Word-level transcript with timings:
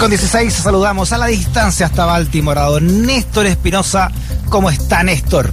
Con 0.00 0.08
16, 0.08 0.54
saludamos 0.54 1.12
a 1.12 1.18
la 1.18 1.26
distancia 1.26 1.84
hasta 1.84 2.06
don 2.06 3.02
Néstor 3.04 3.44
Espinosa. 3.44 4.10
¿Cómo 4.48 4.70
está 4.70 5.02
Néstor? 5.02 5.52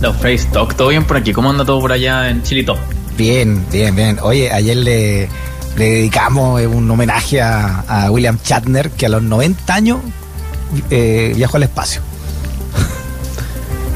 Los 0.00 0.24
Stock, 0.24 0.74
¿todo 0.74 0.88
bien 0.88 1.04
por 1.04 1.18
aquí? 1.18 1.34
¿Cómo 1.34 1.50
anda 1.50 1.66
todo 1.66 1.82
por 1.82 1.92
allá 1.92 2.30
en 2.30 2.42
Chilito? 2.42 2.78
Bien, 3.18 3.62
bien, 3.70 3.94
bien. 3.94 4.18
Oye, 4.22 4.50
ayer 4.50 4.74
le, 4.78 5.28
le 5.76 5.84
dedicamos 5.84 6.62
un 6.64 6.90
homenaje 6.90 7.42
a, 7.42 8.08
William 8.10 8.38
Shatner, 8.42 8.90
que 8.92 9.04
a 9.04 9.10
los 9.10 9.22
90 9.22 9.74
años 9.74 10.00
eh, 10.88 11.34
viajó 11.36 11.58
al 11.58 11.64
espacio. 11.64 12.00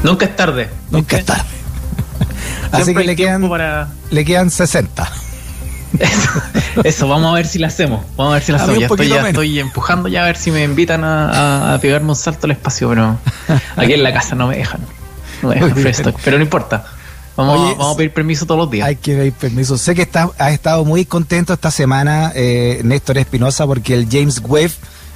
Nunca 0.03 0.25
es 0.25 0.35
tarde. 0.35 0.69
Nunca 0.91 1.17
es 1.17 1.25
tarde. 1.25 1.49
Así 2.71 2.93
que 2.93 3.03
le 3.03 3.15
quedan, 3.15 3.49
le 4.11 4.23
quedan 4.23 4.51
60. 4.51 5.11
Eso, 6.83 7.07
vamos 7.07 7.31
a 7.31 7.35
ver 7.35 7.47
si 7.47 7.59
lo 7.59 7.67
hacemos. 7.67 8.05
Vamos 8.15 8.31
a 8.31 8.33
ver 8.35 8.43
si 8.43 8.51
lo 8.51 8.57
hacemos. 8.57 8.79
Ya, 8.79 8.87
estoy, 8.87 9.07
ya 9.07 9.27
estoy, 9.27 9.59
empujando 9.59 10.07
ya 10.09 10.23
a 10.23 10.25
ver 10.25 10.37
si 10.37 10.51
me 10.51 10.63
invitan 10.63 11.03
a, 11.03 11.77
pegarme 11.81 12.09
un 12.09 12.15
salto 12.15 12.47
al 12.47 12.51
espacio, 12.51 12.89
pero 12.89 13.17
aquí 13.75 13.93
en 13.93 14.03
la 14.03 14.13
casa 14.13 14.35
no 14.35 14.47
me 14.47 14.57
dejan. 14.57 14.81
No 15.41 15.49
me 15.49 15.55
dejan 15.55 16.13
pero 16.23 16.37
no 16.37 16.43
importa. 16.43 16.85
Vamos, 17.35 17.77
vamos, 17.77 17.93
a 17.93 17.97
pedir 17.97 18.13
permiso 18.13 18.45
todos 18.45 18.59
los 18.59 18.71
días. 18.71 18.87
Hay 18.87 18.95
que 18.95 19.13
pedir 19.13 19.33
permiso. 19.33 19.77
Sé 19.77 19.93
que 19.93 20.03
está, 20.03 20.29
has 20.37 20.53
estado 20.53 20.85
muy 20.85 21.05
contento 21.05 21.53
esta 21.53 21.69
semana, 21.69 22.31
eh, 22.33 22.79
Néstor 22.83 23.17
Espinosa, 23.17 23.67
porque 23.67 23.93
el 23.93 24.07
James 24.09 24.41
Webb 24.41 24.71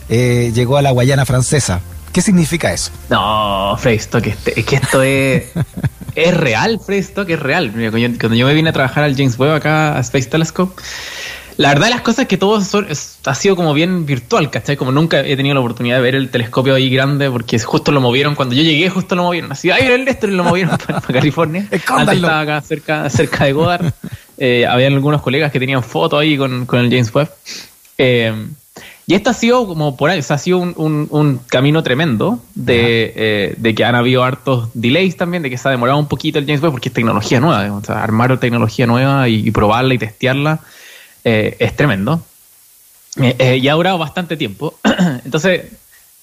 eh, 0.10 0.52
llegó 0.54 0.76
a 0.76 0.82
la 0.82 0.92
Guayana 0.92 1.26
Francesa. 1.26 1.80
¿Qué 2.12 2.22
significa 2.22 2.74
eso? 2.74 2.92
No, 3.10 3.78
Freystock, 3.80 4.26
este, 4.28 4.60
es 4.60 4.66
que 4.66 4.76
esto 4.78 5.04
es, 5.04 5.44
es 6.16 6.36
real, 6.36 6.82
Freystock, 6.84 7.30
es 7.30 7.40
real. 7.40 7.72
cuando 7.72 8.36
yo 8.36 8.48
me 8.48 8.54
vine 8.54 8.70
a 8.70 8.74
trabajar 8.74 9.04
al 9.04 9.16
James 9.16 9.38
Webb 9.38 9.54
acá 9.54 9.96
a 9.96 10.00
Space 10.00 10.28
Telescope, 10.28 10.82
la 11.60 11.68
verdad 11.68 11.88
de 11.88 11.90
las 11.92 12.02
cosas 12.02 12.20
es 12.20 12.28
que 12.30 12.38
todo 12.38 12.58
ha 12.58 13.36
sido 13.36 13.56
como 13.58 13.74
bien 13.74 14.06
virtual, 14.06 14.50
¿cachai? 14.50 14.78
Como 14.78 14.94
nunca 14.94 15.20
he 15.20 15.36
tenido 15.36 15.56
la 15.56 15.60
oportunidad 15.60 15.98
de 15.98 16.02
ver 16.02 16.16
el 16.16 16.30
telescopio 16.30 16.74
ahí 16.74 16.90
grande, 16.90 17.30
porque 17.30 17.60
justo 17.60 17.92
lo 17.92 18.00
movieron, 18.00 18.34
cuando 18.34 18.56
yo 18.56 18.64
llegué 18.64 18.90
justo 18.90 19.14
lo 19.16 19.24
movieron, 19.24 19.52
así, 19.52 19.70
ay, 19.70 19.88
el 19.88 20.06
Néstor 20.06 20.30
lo 20.30 20.46
movieron 20.46 20.78
para, 20.88 21.02
California. 21.02 21.68
Antes 21.88 22.16
estaba 22.16 22.40
acá 22.40 22.62
cerca, 22.62 23.10
cerca 23.10 23.44
de 23.44 23.54
Goddard. 23.54 23.94
Eh, 24.42 24.66
habían 24.66 24.94
algunos 24.94 25.22
colegas 25.22 25.52
que 25.52 25.60
tenían 25.60 25.84
fotos 25.84 26.22
ahí 26.22 26.38
con, 26.38 26.66
con 26.66 26.80
el 26.80 26.90
James 26.90 27.14
Webb. 27.14 27.30
Eh, 27.98 28.34
y 29.06 29.14
esto 29.14 29.32
ha 29.32 29.34
sido 29.34 29.68
como 29.68 29.98
por 29.98 30.10
ahí, 30.10 30.20
o 30.20 30.24
sea, 30.24 30.38
ha 30.38 30.40
sido 30.40 30.60
un, 30.60 31.42
camino 31.50 31.84
tremendo 31.84 32.42
eh, 32.68 33.54
de, 33.58 33.76
que 33.76 33.84
han 33.84 33.96
habido 33.96 34.24
hartos 34.24 34.70
delays 34.74 35.18
también, 35.18 35.44
de 35.44 35.50
que 35.50 35.58
se 35.58 35.68
ha 35.68 35.72
demorado 35.72 36.00
un 36.00 36.08
poquito 36.08 36.40
el 36.40 36.46
James 36.46 36.62
Webb 36.62 36.72
porque 36.72 36.88
es 36.88 36.94
tecnología 36.94 37.42
nueva, 37.42 37.76
o 37.76 37.84
sea, 37.84 38.02
armar 38.02 38.40
tecnología 38.40 38.88
nueva 38.88 39.28
y, 39.28 39.52
probarla 39.52 39.94
y 39.96 39.98
testearla 39.98 40.62
eh, 41.24 41.56
es 41.60 41.76
tremendo. 41.76 42.24
Eh, 43.18 43.58
y 43.58 43.68
ha 43.68 43.74
durado 43.74 43.98
bastante 43.98 44.38
tiempo. 44.38 44.76
Entonces, 45.26 45.66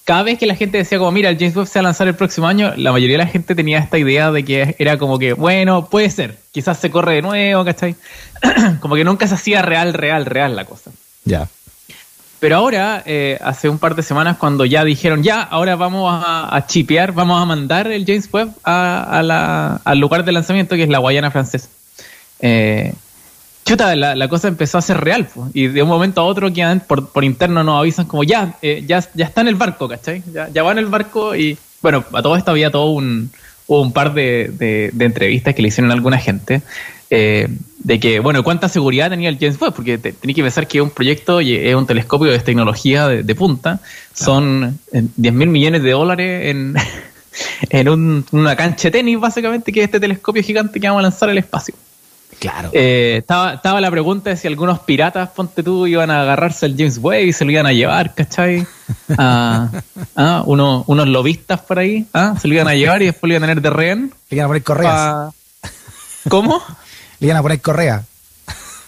cada 0.07 0.23
vez 0.23 0.39
que 0.39 0.45
la 0.45 0.55
gente 0.55 0.77
decía 0.77 0.97
como, 0.97 1.11
mira, 1.11 1.29
el 1.29 1.37
James 1.37 1.55
Webb 1.55 1.67
se 1.67 1.79
va 1.79 1.81
a 1.81 1.83
lanzar 1.83 2.07
el 2.07 2.15
próximo 2.15 2.47
año, 2.47 2.73
la 2.77 2.91
mayoría 2.91 3.17
de 3.17 3.25
la 3.25 3.29
gente 3.29 3.55
tenía 3.55 3.79
esta 3.79 3.97
idea 3.97 4.31
de 4.31 4.45
que 4.45 4.75
era 4.79 4.97
como 4.97 5.19
que, 5.19 5.33
bueno, 5.33 5.89
puede 5.89 6.09
ser, 6.09 6.37
quizás 6.51 6.79
se 6.79 6.89
corre 6.89 7.15
de 7.15 7.21
nuevo, 7.21 7.65
¿cachai? 7.65 7.95
como 8.79 8.95
que 8.95 9.03
nunca 9.03 9.27
se 9.27 9.35
hacía 9.35 9.61
real, 9.61 9.93
real, 9.93 10.25
real 10.25 10.55
la 10.55 10.65
cosa. 10.65 10.91
Ya. 11.25 11.49
Pero 12.39 12.55
ahora, 12.55 13.03
eh, 13.05 13.37
hace 13.41 13.67
un 13.67 13.79
par 13.79 13.95
de 13.95 14.03
semanas, 14.03 14.37
cuando 14.37 14.63
ya 14.63 14.83
dijeron, 14.83 15.23
ya, 15.23 15.41
ahora 15.41 15.75
vamos 15.75 16.23
a, 16.25 16.65
chipear, 16.67 17.11
vamos 17.11 17.41
a 17.41 17.45
mandar 17.45 17.87
el 17.87 18.05
James 18.05 18.29
Webb 18.31 18.53
al 18.63 19.99
lugar 19.99 20.23
de 20.23 20.31
lanzamiento, 20.31 20.75
que 20.75 20.83
es 20.83 20.89
la 20.89 20.99
Guayana 20.99 21.31
francesa. 21.31 21.67
Eh, 22.39 22.93
chuta, 23.67 23.95
la, 23.95 24.27
cosa 24.27 24.47
empezó 24.47 24.77
a 24.77 24.81
ser 24.81 24.97
real, 24.99 25.27
y 25.53 25.67
de 25.67 25.83
un 25.83 25.89
momento 25.89 26.21
a 26.21 26.23
otro 26.25 26.51
por, 26.87 27.09
por 27.09 27.23
interno 27.23 27.63
nos 27.63 27.79
avisan 27.79 28.05
como, 28.05 28.23
ya, 28.23 28.55
eh, 28.61 28.83
ya, 28.87 29.03
ya 29.13 29.25
está 29.25 29.41
en 29.41 29.49
el 29.49 29.55
barco, 29.55 29.87
¿cachai? 29.87 30.23
Ya, 30.33 30.49
ya 30.49 30.63
va 30.63 30.71
en 30.71 30.79
el 30.79 30.87
barco 30.87 31.35
y, 31.35 31.57
bueno, 31.81 32.03
a 32.13 32.21
todo 32.21 32.35
esto 32.35 32.51
había 32.51 32.71
todo 32.71 32.91
un, 32.91 33.29
un 33.67 33.91
par 33.91 34.13
de, 34.13 34.91
de 34.93 35.05
entrevistas 35.05 35.53
que 35.53 35.61
le 35.61 35.67
hicieron 35.67 35.91
a 35.91 35.93
alguna 35.93 36.17
gente 36.17 36.61
eh, 37.09 37.47
de 37.79 37.99
que, 38.01 38.19
bueno, 38.19 38.43
cuánta 38.43 38.67
seguridad 38.67 39.09
tenía 39.09 39.29
el 39.29 39.37
James 39.39 39.59
Webb, 39.61 39.73
porque 39.73 39.97
tenía 39.97 40.35
que 40.35 40.43
pensar 40.43 40.67
que 40.67 40.79
es 40.79 40.83
un 40.83 40.89
proyecto 40.89 41.39
y 41.39 41.55
es 41.55 41.73
un 41.73 41.85
telescopio 41.85 42.31
de 42.31 42.39
tecnología 42.39 43.07
de, 43.07 43.35
punta, 43.35 43.79
son 44.13 44.77
10 44.91 45.33
mil 45.33 45.47
millones 45.47 45.83
de 45.83 45.91
dólares 45.91 46.47
en, 46.47 46.75
en 47.69 48.25
una 48.31 48.55
cancha 48.57 48.89
de 48.89 48.91
tenis, 48.91 49.19
básicamente, 49.19 49.71
que 49.71 49.81
es 49.81 49.85
este 49.85 50.01
telescopio 50.01 50.43
gigante 50.43 50.81
que 50.81 50.87
vamos 50.87 50.99
a 50.99 51.03
lanzar 51.03 51.29
al 51.29 51.37
espacio. 51.37 51.75
Claro. 52.39 52.69
Eh, 52.71 53.17
estaba, 53.19 53.55
estaba 53.55 53.81
la 53.81 53.89
pregunta 53.89 54.29
de 54.29 54.37
si 54.37 54.47
algunos 54.47 54.79
piratas, 54.79 55.29
ponte 55.29 55.63
tú, 55.63 55.87
iban 55.87 56.11
a 56.11 56.21
agarrarse 56.21 56.67
al 56.67 56.75
James 56.77 56.99
Webb 56.99 57.27
y 57.27 57.33
se 57.33 57.45
lo 57.45 57.51
iban 57.51 57.65
a 57.65 57.73
llevar, 57.73 58.13
¿cachai? 58.13 58.65
Ah, 59.17 59.69
ah, 60.15 60.43
unos 60.45 61.07
lobistas 61.07 61.59
por 61.59 61.77
ahí, 61.77 62.05
ah, 62.13 62.35
se 62.41 62.47
lo 62.47 62.53
iban 62.53 62.69
a 62.69 62.73
llevar 62.73 63.01
y 63.01 63.07
después 63.07 63.27
lo 63.27 63.35
iban 63.35 63.43
a 63.43 63.47
tener 63.47 63.61
de 63.61 63.69
rehén. 63.69 64.13
Le 64.29 64.37
iban 64.37 64.45
a 64.45 64.47
poner 64.47 64.63
correas. 64.63 65.33
¿Cómo? 66.29 66.61
le 67.19 67.27
iban 67.27 67.37
a 67.37 67.41
poner 67.41 67.61
correa. 67.61 68.03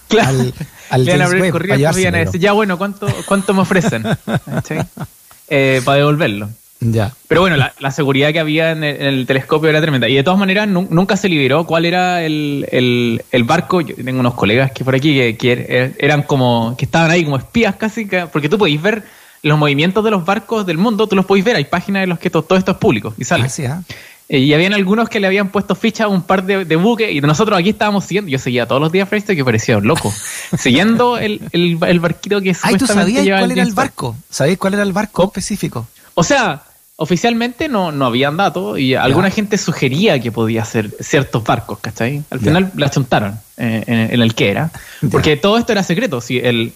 Claro. 0.07 0.29
Al, 0.29 0.53
al 0.89 1.05
le 1.05 1.15
iban 1.15 1.21
a 1.21 1.27
poner 1.27 1.51
correa 1.51 1.75
y 1.77 2.01
iban 2.01 2.15
a 2.15 2.19
decir, 2.19 2.39
ya 2.39 2.53
bueno, 2.53 2.77
¿cuánto, 2.77 3.07
cuánto 3.27 3.53
me 3.53 3.61
ofrecen? 3.61 4.03
eh, 5.49 5.81
para 5.83 5.97
devolverlo. 5.97 6.49
Ya. 6.81 7.13
Pero 7.27 7.41
bueno, 7.41 7.57
la, 7.57 7.91
seguridad 7.91 8.31
que 8.31 8.39
había 8.39 8.71
en 8.71 8.83
el, 8.83 9.25
telescopio 9.25 9.69
era 9.69 9.81
tremenda. 9.81 10.07
Y 10.07 10.15
de 10.15 10.23
todas 10.23 10.39
maneras, 10.39 10.67
nunca 10.67 11.17
se 11.17 11.27
liberó 11.27 11.65
cuál 11.65 11.85
era 11.85 12.23
el, 12.23 12.65
el, 12.71 13.43
barco. 13.43 13.81
Yo 13.81 13.95
tengo 13.95 14.19
unos 14.21 14.35
colegas 14.35 14.71
que 14.71 14.85
por 14.85 14.95
aquí 14.95 15.13
que, 15.13 15.37
que, 15.37 15.51
er, 15.51 15.95
eran 15.99 16.23
como, 16.23 16.75
que 16.77 16.85
estaban 16.85 17.11
ahí 17.11 17.25
como 17.25 17.37
espías 17.37 17.75
casi, 17.75 18.07
porque 18.31 18.47
tú 18.47 18.57
podéis 18.57 18.81
ver 18.81 19.03
los 19.41 19.57
movimientos 19.57 20.03
de 20.03 20.11
los 20.11 20.25
barcos 20.25 20.65
del 20.65 20.77
mundo, 20.77 21.07
tú 21.07 21.15
los 21.15 21.25
podéis 21.25 21.45
ver. 21.45 21.55
Hay 21.57 21.65
páginas 21.65 22.03
en 22.03 22.09
las 22.09 22.19
que 22.19 22.29
todo, 22.29 22.57
esto 22.57 22.71
es 22.71 22.77
público 22.77 23.13
y 23.17 23.25
sale. 23.25 23.47
Ah, 23.67 23.81
eh, 24.29 24.39
y 24.39 24.53
habían 24.53 24.73
algunos 24.73 25.09
que 25.09 25.19
le 25.19 25.27
habían 25.27 25.49
puesto 25.49 25.75
ficha 25.75 26.05
a 26.05 26.07
un 26.07 26.21
par 26.21 26.45
de, 26.45 26.75
buques 26.75 27.11
y 27.11 27.19
nosotros 27.19 27.59
aquí 27.59 27.69
estábamos 27.69 28.05
siguiendo. 28.05 28.31
Yo 28.31 28.39
seguía 28.39 28.67
todos 28.67 28.81
los 28.81 28.91
días 28.91 29.09
Freestyle 29.09 29.35
que 29.35 29.43
parecía 29.43 29.77
un 29.77 29.87
loco. 29.87 30.13
siguiendo 30.57 31.17
el, 31.17 31.41
el, 31.51 31.99
barquito 31.99 32.39
que 32.39 32.55
Ay, 32.61 32.75
¿tú 32.77 32.87
sabías 32.87 33.25
cuál 33.25 33.51
era 33.51 33.63
el 33.63 33.73
barco? 33.73 34.15
¿Sabías 34.29 34.57
cuál 34.57 34.75
era 34.75 34.83
el 34.83 34.93
barco 34.93 35.25
específico? 35.25 35.87
O 36.13 36.23
sea, 36.23 36.63
oficialmente 37.01 37.69
no, 37.69 37.93
no 37.93 38.05
habían 38.05 38.35
datos 38.35 38.77
y 38.77 38.93
alguna 38.93 39.31
gente 39.31 39.57
sugería 39.57 40.19
que 40.19 40.33
podía 40.33 40.65
ser 40.65 40.93
ciertos 40.99 41.45
barcos, 41.45 41.79
¿cachai? 41.79 42.23
Al 42.29 42.41
final 42.41 42.71
la 42.75 42.91
chuntaron 42.91 43.39
eh, 43.55 43.83
en, 43.87 44.21
el 44.21 44.35
que 44.35 44.49
era. 44.49 44.69
Porque 45.09 45.37
todo 45.37 45.57
esto 45.57 45.71
era 45.71 45.81
secreto. 45.81 46.19
Si 46.19 46.39
el, 46.39 46.73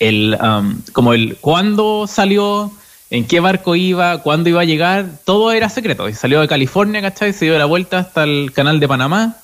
el, 0.00 0.36
um, 0.42 0.82
como 0.92 1.14
el 1.14 1.36
cuándo 1.40 2.08
salió 2.08 2.72
en 3.10 3.24
qué 3.24 3.38
barco 3.38 3.76
iba, 3.76 4.18
cuándo 4.18 4.48
iba 4.48 4.62
a 4.62 4.64
llegar, 4.64 5.06
todo 5.24 5.52
era 5.52 5.68
secreto. 5.68 6.08
Y 6.08 6.14
salió 6.14 6.40
de 6.40 6.48
California, 6.48 7.00
¿cachai? 7.00 7.32
Se 7.32 7.44
dio 7.44 7.56
la 7.56 7.66
vuelta 7.66 8.00
hasta 8.00 8.24
el 8.24 8.50
canal 8.52 8.80
de 8.80 8.88
Panamá. 8.88 9.36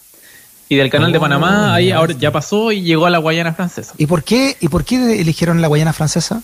Y 0.69 0.75
del 0.75 0.91
canal 0.91 1.13
de 1.13 1.21
Panamá, 1.21 1.69
oh, 1.69 1.75
ahí 1.75 1.93
ahora 1.93 2.13
ya 2.19 2.33
pasó 2.33 2.73
y 2.73 2.83
llegó 2.83 3.07
a 3.07 3.11
la 3.11 3.19
Guayana 3.19 3.55
Francesa. 3.55 3.95
¿Y 3.99 4.07
por 4.07 4.25
qué, 4.25 4.57
y 4.59 4.67
por 4.67 4.85
qué 4.85 5.21
eligieron 5.21 5.63
la 5.63 5.69
Guayana 5.69 5.93
Francesa? 5.93 6.43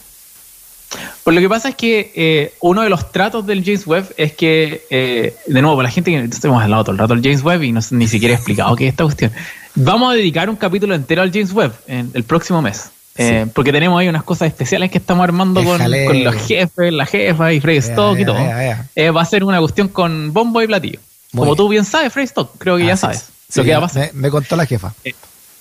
Pues 1.24 1.34
lo 1.34 1.40
que 1.40 1.48
pasa 1.48 1.70
es 1.70 1.74
que 1.74 2.12
eh, 2.14 2.54
uno 2.60 2.82
de 2.82 2.90
los 2.90 3.12
tratos 3.12 3.46
del 3.46 3.64
James 3.64 3.86
Webb 3.86 4.12
es 4.16 4.32
que, 4.32 4.82
eh, 4.90 5.34
de 5.46 5.62
nuevo, 5.62 5.82
la 5.82 5.90
gente 5.90 6.10
que 6.10 6.24
estamos 6.24 6.62
hablando 6.62 6.84
todo 6.84 6.92
el 6.92 6.98
rato 6.98 7.14
del 7.14 7.22
James 7.22 7.42
Webb 7.42 7.62
y 7.62 7.72
no, 7.72 7.80
ni 7.90 8.08
siquiera 8.08 8.34
he 8.34 8.36
explicado 8.36 8.74
qué 8.76 8.86
es 8.86 8.90
esta 8.92 9.04
cuestión, 9.04 9.32
vamos 9.74 10.12
a 10.12 10.16
dedicar 10.16 10.50
un 10.50 10.56
capítulo 10.56 10.94
entero 10.94 11.22
al 11.22 11.32
James 11.32 11.52
Webb 11.52 11.72
en 11.86 12.10
el 12.14 12.24
próximo 12.24 12.60
mes. 12.62 12.90
Eh, 13.16 13.46
porque 13.52 13.72
tenemos 13.72 14.00
ahí 14.00 14.08
unas 14.08 14.22
cosas 14.22 14.48
especiales 14.48 14.90
que 14.90 14.98
estamos 14.98 15.22
armando 15.22 15.62
con, 15.62 15.78
los 16.24 16.34
jefes, 16.46 16.92
la 16.92 17.04
jefa 17.04 17.52
y 17.52 17.60
Frey 17.60 17.76
Stock 17.76 18.18
y 18.18 18.24
todo. 18.24 18.38
Eh, 18.94 19.10
va 19.10 19.22
a 19.22 19.26
ser 19.26 19.44
una 19.44 19.60
cuestión 19.60 19.88
con 19.88 20.32
bombo 20.32 20.62
y 20.62 20.66
platillo. 20.66 20.98
Como 21.34 21.56
tú 21.56 21.68
bien 21.68 21.84
sabes, 21.84 22.12
Frey 22.12 22.24
Stock, 22.24 22.52
creo 22.58 22.76
que 22.76 22.86
ya 22.86 22.96
sabes 22.96 23.26
lo 23.54 23.64
que 23.64 23.72
va 23.72 23.78
a 23.78 23.80
pasar. 23.82 24.14
Me, 24.14 24.30
contó 24.30 24.56
la 24.56 24.66
jefa. 24.66 24.94
Eh, 25.04 25.14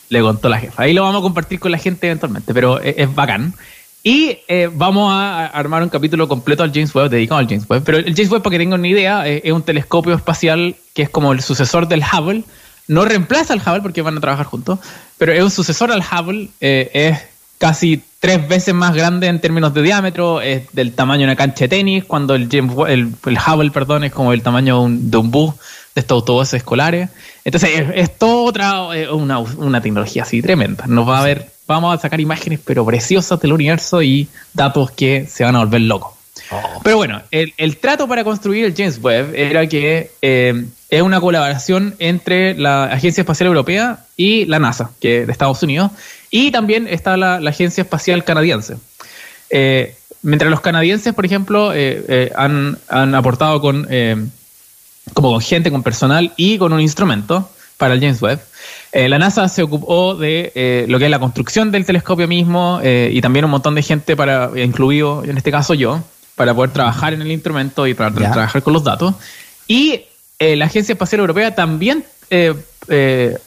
le 0.10 0.22
contó 0.22 0.50
la 0.50 0.60
jefa. 0.60 0.84
Ahí 0.84 0.94
lo 0.94 1.04
vamos 1.04 1.20
a 1.20 1.22
compartir 1.22 1.60
con 1.60 1.72
la 1.72 1.78
gente 1.78 2.08
eventualmente, 2.08 2.54
pero 2.54 2.80
es, 2.80 3.14
bacán. 3.14 3.54
Y 4.04 4.38
vamos 4.74 5.14
a 5.14 5.46
armar 5.46 5.84
un 5.84 5.90
capítulo 5.90 6.28
completo 6.28 6.64
al 6.64 6.72
James 6.74 6.94
Webb, 6.96 7.10
dedicado 7.10 7.40
al 7.40 7.48
James 7.48 7.66
Webb. 7.70 7.84
Pero 7.84 7.98
el 8.00 8.16
James 8.16 8.32
Webb, 8.32 8.42
para 8.42 8.52
que 8.52 8.60
tengan 8.60 8.80
una 8.80 8.88
idea, 8.88 9.28
es 9.28 9.52
un 9.52 9.62
telescopio 9.62 10.14
espacial 10.14 10.76
que 10.94 11.04
es 11.04 11.10
como 11.10 11.34
el 11.34 11.42
sucesor 11.42 11.88
del 11.88 12.02
Hubble. 12.02 12.44
No 12.88 13.06
reemplaza 13.06 13.54
al 13.54 13.60
Hubble 13.60 13.82
porque 13.82 14.02
van 14.02 14.18
a 14.18 14.22
trabajar 14.22 14.48
juntos, 14.48 14.80
pero 15.18 15.34
es 15.34 15.44
un 15.44 15.52
sucesor 15.52 15.92
al 15.92 16.02
Hubble. 16.02 16.50
es 16.60 17.20
casi 17.62 18.02
tres 18.20 18.48
veces 18.48 18.74
más 18.74 18.96
grande 18.96 19.28
en 19.28 19.40
términos 19.40 19.72
de 19.74 19.84
diámetro, 19.84 20.42
es 20.42 20.64
del 20.74 20.94
tamaño 20.94 21.22
de 21.22 21.26
una 21.26 21.36
cancha 21.36 21.66
de 21.66 21.70
tenis, 21.70 22.04
cuando 22.06 22.34
el, 22.34 22.50
James, 22.52 22.76
el, 22.88 23.14
el 23.26 23.38
Hubble 23.38 23.70
perdón, 23.70 24.04
es 24.04 24.12
como 24.12 24.34
el 24.34 24.42
tamaño 24.42 24.80
de 24.80 24.86
un, 24.86 25.12
de 25.12 25.18
un 25.18 25.30
bus 25.30 25.54
de 25.94 26.02
estos 26.02 26.16
autobuses 26.16 26.56
escolares. 26.56 27.10
Entonces 27.46 27.80
es, 27.80 27.90
es 27.94 28.18
toda 28.18 28.50
otra, 28.50 28.82
una, 29.14 29.40
una 29.40 29.80
tecnología 29.80 30.24
así 30.24 30.42
tremenda. 30.42 30.86
Nos 30.88 31.08
va 31.08 31.20
a 31.20 31.24
ver, 31.24 31.52
vamos 31.72 31.98
a 31.98 32.02
sacar 32.02 32.20
imágenes 32.20 32.60
pero 32.64 32.86
preciosas 32.86 33.40
del 33.40 33.54
universo 33.54 34.02
y 34.02 34.28
datos 34.54 34.92
que 34.92 35.26
se 35.28 35.44
van 35.44 35.56
a 35.56 35.60
volver 35.60 35.82
locos. 35.82 36.14
Oh. 36.50 36.82
Pero 36.84 36.98
bueno, 36.98 37.22
el, 37.32 37.54
el, 37.58 37.78
trato 37.78 38.08
para 38.08 38.24
construir 38.24 38.66
el 38.66 38.76
James 38.76 39.00
Webb 39.02 39.34
era 39.36 39.68
que 39.68 40.12
eh, 40.22 40.66
es 40.90 41.02
una 41.02 41.22
colaboración 41.22 41.96
entre 42.00 42.56
la 42.56 42.86
Agencia 42.86 43.22
Espacial 43.22 43.48
Europea 43.48 44.06
y 44.18 44.46
la 44.46 44.60
NASA, 44.60 44.92
que 45.00 45.26
de 45.26 45.32
Estados 45.32 45.64
Unidos, 45.64 45.92
y 46.30 46.52
también 46.52 46.88
está 46.88 47.16
la, 47.16 47.40
la 47.40 47.50
Agencia 47.52 47.82
Espacial 47.82 48.24
Canadiense. 48.24 48.76
Eh, 49.50 49.96
mientras 50.22 50.52
los 50.52 50.62
canadienses, 50.62 51.14
por 51.14 51.26
ejemplo, 51.26 51.72
eh, 51.74 52.32
han, 52.36 52.78
han, 52.90 53.16
aportado 53.16 53.62
con, 53.62 53.88
como 55.14 55.32
con 55.32 55.42
gente, 55.42 55.72
con 55.72 55.84
personal 55.84 56.34
y 56.36 56.58
con 56.58 56.74
un 56.74 56.82
instrumento 56.82 57.50
para 57.82 57.96
el 57.96 58.00
James 58.00 58.22
Webb, 58.22 58.40
la 58.94 59.18
NASA 59.18 59.50
se 59.50 59.64
ocupó 59.64 60.16
de 60.16 60.86
lo 60.88 61.00
que 61.00 61.06
es 61.06 61.12
la 61.12 61.20
construcción 61.20 61.72
del 61.72 61.86
telescopio 61.86 62.28
mismo 62.28 62.80
y 62.84 63.20
también 63.22 63.46
un 63.46 63.52
montón 63.52 63.76
de 63.76 63.82
gente, 63.82 64.16
para 64.16 64.52
incluido 64.56 65.24
en 65.24 65.38
este 65.38 65.52
caso 65.52 65.74
yo, 65.74 66.02
para 66.36 66.54
poder 66.54 66.72
trabajar 66.72 67.14
en 67.14 67.22
el 67.22 67.32
instrumento 67.32 67.88
y 67.88 67.94
para 67.94 68.12
yeah. 68.16 68.32
trabajar 68.32 68.64
con 68.64 68.74
los 68.74 68.84
datos. 68.84 69.16
Y 69.68 70.06
eh, 70.40 70.56
la 70.56 70.66
Agencia 70.66 70.94
Espacial 70.94 71.20
Europea 71.20 71.54
también 71.54 72.04
eh, 72.30 72.56
eh, 72.88 73.38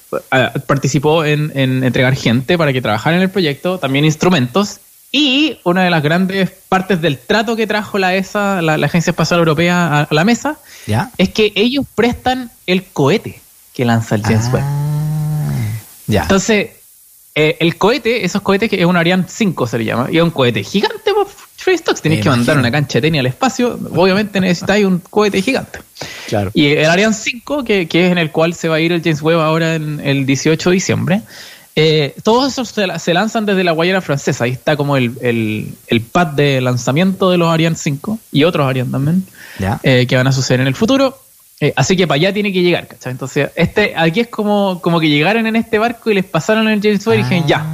participó 0.67 1.25
en, 1.25 1.51
en, 1.57 1.83
entregar 1.83 2.15
gente 2.15 2.57
para 2.57 2.73
que 2.73 2.81
trabajara 2.81 3.17
en 3.17 3.23
el 3.23 3.31
proyecto, 3.31 3.79
también 3.79 4.05
instrumentos. 4.05 4.79
Y 5.11 5.59
una 5.65 5.83
de 5.83 5.91
las 5.91 6.03
grandes 6.03 6.51
partes 6.69 7.01
del 7.01 7.19
trato 7.19 7.57
que 7.57 7.67
trajo 7.67 7.99
la 7.99 8.15
ESA, 8.15 8.63
la, 8.63 8.79
la 8.79 8.87
Agencia 8.87 9.11
Espacial 9.11 9.41
Europea, 9.41 9.87
a, 9.87 10.01
a 10.03 10.15
la 10.15 10.25
mesa, 10.25 10.59
¿Ya? 10.87 11.11
es 11.19 11.31
que 11.31 11.53
ellos 11.57 11.85
prestan 11.95 12.51
el 12.67 12.85
cohete 12.85 13.41
que 13.75 13.85
lanza 13.85 14.15
el 14.15 14.23
James 14.23 14.47
ah, 14.47 14.55
Webb. 14.55 14.65
Ya. 16.07 16.23
Entonces, 16.23 16.69
eh, 17.35 17.57
el 17.59 17.77
cohete, 17.77 18.25
esos 18.25 18.41
cohetes 18.43 18.71
que 18.71 18.81
es 18.81 18.87
un 18.87 18.97
Ariane 18.97 19.25
5 19.27 19.67
se 19.67 19.79
le 19.79 19.85
llama, 19.85 20.09
y 20.11 20.19
es 20.19 20.23
un 20.23 20.31
cohete 20.31 20.63
gigante, 20.63 21.13
pues, 21.13 21.29
Free 21.57 21.77
Stocks, 21.79 22.01
tenéis 22.01 22.23
que 22.23 22.29
mandar 22.29 22.57
una 22.59 22.71
cancha 22.71 22.99
de 22.99 23.03
tenis 23.03 23.21
al 23.21 23.27
espacio, 23.27 23.79
obviamente 23.95 24.41
necesitáis 24.41 24.85
un 24.85 25.01
cohete 25.01 25.43
gigante. 25.43 25.81
Claro. 26.29 26.51
Y 26.55 26.69
el 26.69 26.87
Ariane 26.87 27.15
5, 27.15 27.65
que, 27.65 27.89
que, 27.89 28.07
es 28.07 28.13
en 28.13 28.19
el 28.19 28.31
cual 28.31 28.55
se 28.55 28.69
va 28.69 28.77
a 28.77 28.81
ir 28.81 28.93
el 28.93 29.03
James 29.03 29.21
Webb 29.23 29.41
ahora 29.41 29.75
en 29.75 30.01
el 30.01 30.27
18 30.27 30.71
de 30.71 30.75
diciembre, 30.75 31.23
eh, 31.77 32.15
todos 32.23 32.53
esos 32.53 32.69
se, 32.69 32.87
se, 33.01 33.15
lanzan 33.15 33.47
desde 33.47 33.65
la 33.65 33.73
Guayana 33.73 34.01
francesa. 34.01 34.45
Ahí 34.45 34.53
está 34.53 34.77
como 34.77 34.97
el, 34.97 35.17
el, 35.21 35.75
el, 35.89 36.01
pad 36.03 36.29
de 36.29 36.61
lanzamiento 36.61 37.31
de 37.31 37.39
los 37.39 37.53
Ariane 37.53 37.75
5 37.75 38.19
y 38.31 38.45
otros 38.45 38.67
Ariane 38.69 38.93
también, 38.93 39.27
eh, 39.83 40.07
que 40.07 40.17
van 40.17 40.29
a 40.29 40.33
suceder 40.33 40.61
en 40.61 40.69
el 40.69 40.77
futuro. 40.77 41.19
Eh, 41.65 41.73
así 41.77 41.97
que 41.97 42.07
para 42.07 42.17
allá 42.17 42.33
tiene 42.35 42.53
que 42.53 42.61
llegar, 42.61 42.87
¿cachai? 42.87 43.13
Entonces, 43.13 43.49
este, 43.55 43.95
aquí 43.97 44.21
es 44.21 44.29
como, 44.29 44.83
como 44.83 45.01
que 45.01 45.09
llegaron 45.09 45.47
en 45.47 45.57
este 45.57 45.79
barco 45.79 46.11
y 46.11 46.15
les 46.15 46.27
pasaron 46.27 46.69
el 46.69 46.83
James 46.83 47.07
Webb 47.07 47.17
ah. 47.17 47.21
y 47.21 47.23
dijeron, 47.23 47.47
ya, 47.49 47.67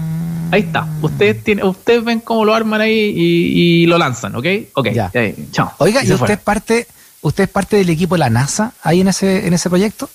ahí 0.53 0.61
está. 0.61 0.87
Ustedes 1.03 1.43
tienen, 1.43 1.67
ustedes 1.67 2.05
ven 2.05 2.21
cómo 2.21 2.45
lo 2.45 2.55
arman 2.55 2.81
ahí 2.81 3.13
y, 3.17 3.83
y 3.83 3.87
lo 3.87 3.99
lanzan, 3.99 4.37
¿ok? 4.37 4.47
Ok, 4.75 4.91
ya. 4.93 5.11
Chao. 5.51 5.73
Oiga, 5.79 6.05
¿y, 6.05 6.09
¿y 6.09 6.13
usted 6.13 6.31
es 6.31 6.39
parte, 6.39 6.87
usted 7.21 7.45
es 7.45 7.51
parte 7.51 7.79
del 7.79 7.91
equipo 7.91 8.15
de 8.15 8.21
la 8.21 8.31
NASA 8.31 8.75
ahí 8.81 9.01
en 9.01 9.09
ese, 9.09 9.49
en 9.49 9.55
ese 9.55 9.69
proyecto? 9.69 10.09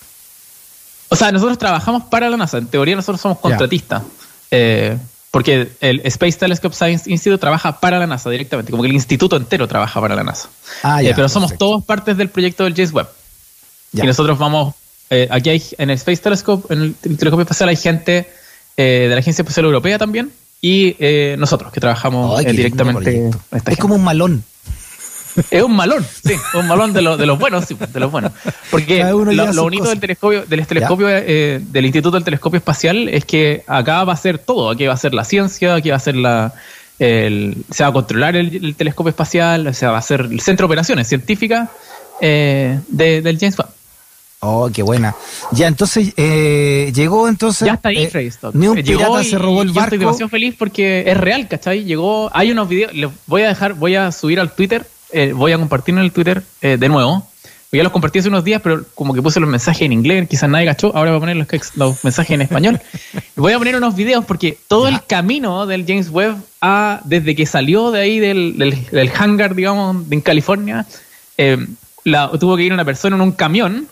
O 1.10 1.18
sea, 1.18 1.34
nosotros 1.34 1.58
trabajamos 1.58 2.04
para 2.04 2.30
la 2.30 2.38
NASA. 2.38 2.58
En 2.58 2.68
teoría 2.68 2.96
nosotros 2.96 3.20
somos 3.20 3.40
contratistas. 3.40 4.04
Eh, 4.52 4.98
porque 5.32 5.72
el 5.82 6.00
Space 6.06 6.38
Telescope 6.38 6.74
Science 6.74 7.12
Institute 7.12 7.42
trabaja 7.42 7.82
para 7.82 8.00
la 8.00 8.08
NASA 8.08 8.30
directamente, 8.30 8.72
como 8.72 8.84
que 8.84 8.88
el 8.88 8.96
instituto 8.96 9.36
entero 9.36 9.68
trabaja 9.68 10.00
para 10.00 10.16
la 10.16 10.24
NASA. 10.24 10.48
Ah, 10.82 11.02
ya, 11.02 11.10
eh, 11.10 11.14
pero 11.14 11.28
somos 11.28 11.50
perfecto. 11.50 11.66
todos 11.66 11.84
partes 11.84 12.16
del 12.16 12.30
proyecto 12.30 12.64
del 12.64 12.74
James 12.74 12.94
Webb. 12.94 13.10
Ya. 13.96 14.04
Y 14.04 14.08
nosotros 14.08 14.38
vamos, 14.38 14.76
eh, 15.10 15.28
aquí 15.32 15.50
hay, 15.50 15.64
en 15.78 15.90
el 15.90 15.96
Space 15.96 16.22
Telescope, 16.22 16.74
en 16.74 16.82
el, 16.82 16.96
el 17.04 17.18
telescopio 17.18 17.44
espacial 17.44 17.70
hay 17.70 17.76
gente 17.76 18.28
eh, 18.78 19.08
de 19.08 19.16
la 19.16 19.20
Agencia 19.20 19.42
Espacial 19.42 19.66
Europea 19.66 19.98
también 19.98 20.32
y 20.62 20.96
eh, 21.00 21.36
nosotros 21.40 21.72
que 21.72 21.80
trabajamos 21.80 22.40
Ay, 22.40 22.46
directamente. 22.56 23.30
Es 23.68 23.78
como 23.78 23.96
un 23.96 24.04
malón. 24.04 24.44
Es 25.52 25.62
un 25.62 25.76
malón, 25.76 26.06
sí, 26.24 26.34
un 26.54 26.68
malón 26.68 26.94
de, 26.94 27.02
lo, 27.02 27.18
de 27.18 27.26
los 27.26 27.38
buenos, 27.38 27.66
sí, 27.66 27.76
de 27.76 28.00
los 28.00 28.10
buenos. 28.10 28.32
Porque 28.72 29.04
lo, 29.04 29.26
lo 29.26 29.64
bonito 29.64 29.90
del 29.90 30.00
telescopio, 30.00 30.46
del 30.46 30.66
telescopio, 30.66 31.10
eh, 31.10 31.60
del 31.62 31.86
Instituto 31.86 32.16
del 32.16 32.24
Telescopio 32.24 32.58
Espacial 32.58 33.10
es 33.10 33.26
que 33.26 33.64
acá 33.68 34.06
va 34.06 34.14
a 34.14 34.18
ser 34.18 34.40
todo, 34.40 34.70
aquí 34.70 34.86
va 34.86 34.94
a 34.94 34.98
ser 34.98 35.14
la 35.14 35.26
ciencia, 35.26 35.76
aquí 35.76 35.90
va 35.90 35.98
a 35.98 36.00
ser 36.00 36.16
la, 36.16 36.54
el, 37.00 37.58
se 37.70 37.84
va 37.84 37.90
a 37.90 37.94
controlar 37.94 38.36
el, 38.36 38.56
el, 38.56 38.76
telescopio 38.76 39.10
espacial, 39.10 39.68
o 39.68 39.74
sea, 39.74 39.92
va 39.92 39.98
a 39.98 40.02
ser 40.02 40.22
el 40.22 40.40
centro 40.40 40.66
de 40.68 40.72
operaciones 40.72 41.08
científicas 41.08 41.70
eh, 42.22 42.80
de, 42.88 43.22
del 43.22 43.38
James 43.38 43.58
Webb. 43.60 43.70
Oh, 44.48 44.70
qué 44.72 44.84
buena. 44.84 45.16
Ya, 45.52 45.68
entonces, 45.68 46.14
eh, 46.18 46.92
llegó 46.94 47.28
entonces. 47.28 47.66
Ya 47.66 47.74
está 47.74 47.90
ahí, 47.90 48.04
eh. 48.04 48.32
Ni 48.54 48.68
un 48.68 48.78
Llegó 48.78 49.00
pirata 49.00 49.24
y, 49.24 49.26
se 49.26 49.38
robó 49.40 49.64
el 49.64 49.70
yo 49.70 49.74
barco. 49.74 49.88
Estoy 49.88 49.98
demasiado 50.00 50.30
feliz 50.30 50.56
porque 50.58 51.04
es 51.08 51.18
real, 51.18 51.48
¿cachai? 51.48 51.84
Llegó, 51.84 52.30
hay 52.32 52.52
unos 52.52 52.70
videos, 52.70 52.94
les 52.94 53.10
voy 53.26 53.42
a 53.42 53.48
dejar, 53.48 53.74
voy 53.74 53.96
a 53.96 54.12
subir 54.12 54.40
al 54.40 54.54
Twitter, 54.54 54.86
eh, 55.12 55.34
voy 55.34 55.52
a 55.52 55.58
compartir 55.58 55.96
en 55.96 56.02
el 56.02 56.12
Twitter 56.12 56.44
eh, 56.62 56.78
de 56.78 56.90
nuevo. 56.90 57.28
Ya 57.72 57.84
los 57.84 57.92
compartí 57.92 58.20
hace 58.20 58.30
unos 58.30 58.46
días, 58.46 58.62
pero 58.64 58.86
como 58.96 59.14
que 59.14 59.22
puse 59.22 59.42
los 59.42 59.50
mensajes 59.50 59.82
en 59.82 59.92
inglés, 59.92 60.30
quizás 60.30 60.50
nadie 60.50 60.66
cachó, 60.66 60.96
ahora 60.96 61.12
voy 61.12 61.18
a 61.18 61.20
poner 61.20 61.36
los, 61.36 61.48
los 61.76 62.04
mensajes 62.06 62.32
en 62.32 62.42
español. 62.42 62.80
voy 63.36 63.52
a 63.52 63.58
poner 63.58 63.76
unos 63.76 63.96
videos 63.96 64.24
porque 64.24 64.58
todo 64.70 64.88
ya. 64.88 64.96
el 64.96 65.06
camino 65.06 65.66
del 65.66 65.86
James 65.86 66.10
Webb 66.10 66.38
a, 66.62 67.02
desde 67.04 67.36
que 67.36 67.46
salió 67.46 67.92
de 67.92 68.00
ahí 68.00 68.20
del, 68.20 68.58
del, 68.58 68.86
del 68.92 69.12
hangar, 69.18 69.56
digamos, 69.56 70.06
en 70.10 70.22
California, 70.22 70.86
eh, 71.38 71.58
la, 72.06 72.32
tuvo 72.40 72.56
que 72.56 72.64
ir 72.64 72.72
una 72.72 72.86
persona 72.86 73.18
en 73.18 73.22
un 73.22 73.34
camión 73.34 73.88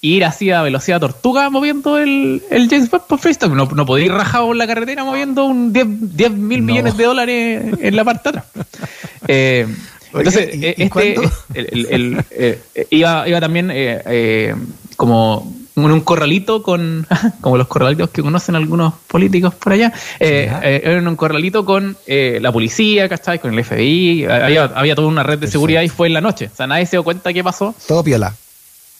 ir 0.00 0.24
así 0.24 0.50
a 0.50 0.62
velocidad 0.62 1.00
tortuga 1.00 1.50
moviendo 1.50 1.98
el, 1.98 2.42
el 2.50 2.68
James 2.68 2.92
Webb 2.92 3.06
por 3.06 3.18
freestyle. 3.18 3.54
No, 3.54 3.66
no 3.66 3.86
podía 3.86 4.06
ir 4.06 4.12
rajado 4.12 4.52
en 4.52 4.58
la 4.58 4.66
carretera 4.66 5.04
moviendo 5.04 5.44
un 5.44 5.72
10 5.72 5.86
mil 6.32 6.60
no. 6.60 6.72
millones 6.72 6.96
de 6.96 7.04
dólares 7.04 7.64
en 7.80 7.96
la 7.96 8.04
parte 8.04 8.32
de 8.32 8.38
atrás. 8.38 8.46
Eh, 9.28 9.66
entonces, 10.12 10.54
¿y, 10.54 10.66
y 10.66 10.74
este 10.84 11.14
el, 11.54 11.68
el, 11.72 11.86
el, 11.90 12.24
eh, 12.30 12.60
iba, 12.90 13.28
iba 13.28 13.40
también 13.40 13.72
eh, 13.72 14.00
eh, 14.06 14.54
como 14.96 15.52
en 15.76 15.92
un 15.92 16.00
corralito 16.00 16.62
con, 16.62 17.06
como 17.40 17.56
los 17.56 17.66
corralitos 17.66 18.10
que 18.10 18.22
conocen 18.22 18.56
algunos 18.56 18.94
políticos 19.06 19.54
por 19.54 19.72
allá, 19.72 19.92
eh, 20.20 20.50
eh, 20.62 20.80
en 20.84 21.06
un 21.06 21.16
corralito 21.16 21.64
con 21.64 21.96
eh, 22.06 22.38
la 22.40 22.50
policía, 22.50 23.08
¿cachai? 23.08 23.38
Con 23.38 23.52
el 23.52 23.64
FBI, 23.64 24.24
había, 24.24 24.64
había 24.64 24.94
toda 24.94 25.08
una 25.08 25.22
red 25.22 25.34
de 25.34 25.38
Perfecto. 25.40 25.52
seguridad 25.52 25.82
y 25.82 25.88
fue 25.88 26.06
en 26.06 26.14
la 26.14 26.20
noche. 26.20 26.50
O 26.52 26.56
sea, 26.56 26.66
nadie 26.66 26.86
se 26.86 26.92
dio 26.92 27.04
cuenta 27.04 27.32
qué 27.32 27.44
pasó. 27.44 27.74
Todo 27.86 28.02
piola. 28.02 28.34